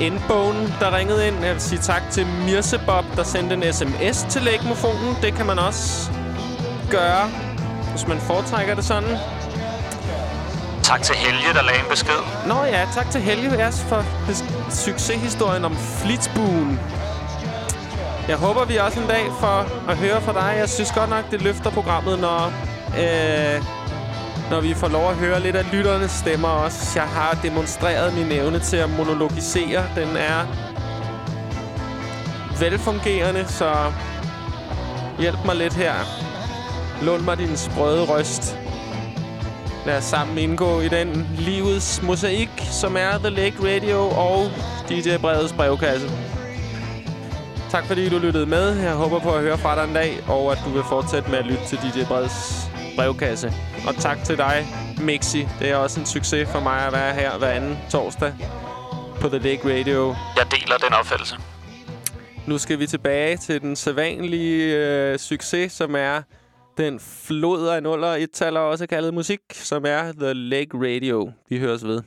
[0.00, 1.44] Endbone, der ringede ind.
[1.44, 5.16] Jeg vil sige tak til Mirsebob, der sendte en sms til lægmofonen.
[5.22, 6.10] Det kan man også
[6.90, 7.30] gøre,
[7.90, 9.16] hvis man foretrækker det sådan.
[10.82, 12.20] Tak til Helge, der lagde en besked.
[12.46, 14.04] Nå ja, tak til Helge også for
[14.70, 16.80] succeshistorien om Flitsbuen.
[18.28, 20.58] Jeg håber, vi også en dag får at høre fra dig.
[20.58, 22.44] Jeg synes godt nok, det løfter programmet, når,
[23.00, 23.64] øh,
[24.50, 27.00] når vi får lov at høre lidt af lytternes stemmer også.
[27.00, 29.84] Jeg har demonstreret min evne til at monologisere.
[29.96, 30.46] Den er
[32.60, 33.92] velfungerende, så
[35.18, 35.94] hjælp mig lidt her.
[37.02, 38.58] Lån mig din sprøde røst.
[39.86, 44.50] Lad os sammen indgå i den livets mosaik, som er The Lake Radio og
[44.88, 46.35] DJ Brevets brevkasse.
[47.70, 48.76] Tak fordi du lyttede med.
[48.82, 51.38] Jeg håber på at høre fra dig en dag, og at du vil fortsætte med
[51.38, 53.52] at lytte til DJ Breds brevkasse.
[53.88, 54.66] Og tak til dig,
[55.00, 55.46] Mixi.
[55.58, 58.34] Det er også en succes for mig at være her hver anden torsdag
[59.20, 60.14] på The Lake Radio.
[60.36, 61.36] Jeg deler den opfattelse.
[62.46, 66.22] Nu skal vi tilbage til den sædvanlige øh, succes, som er
[66.76, 71.32] den flod af nuller et taler også kaldet musik, som er The Lake Radio.
[71.48, 72.02] Vi høres ved.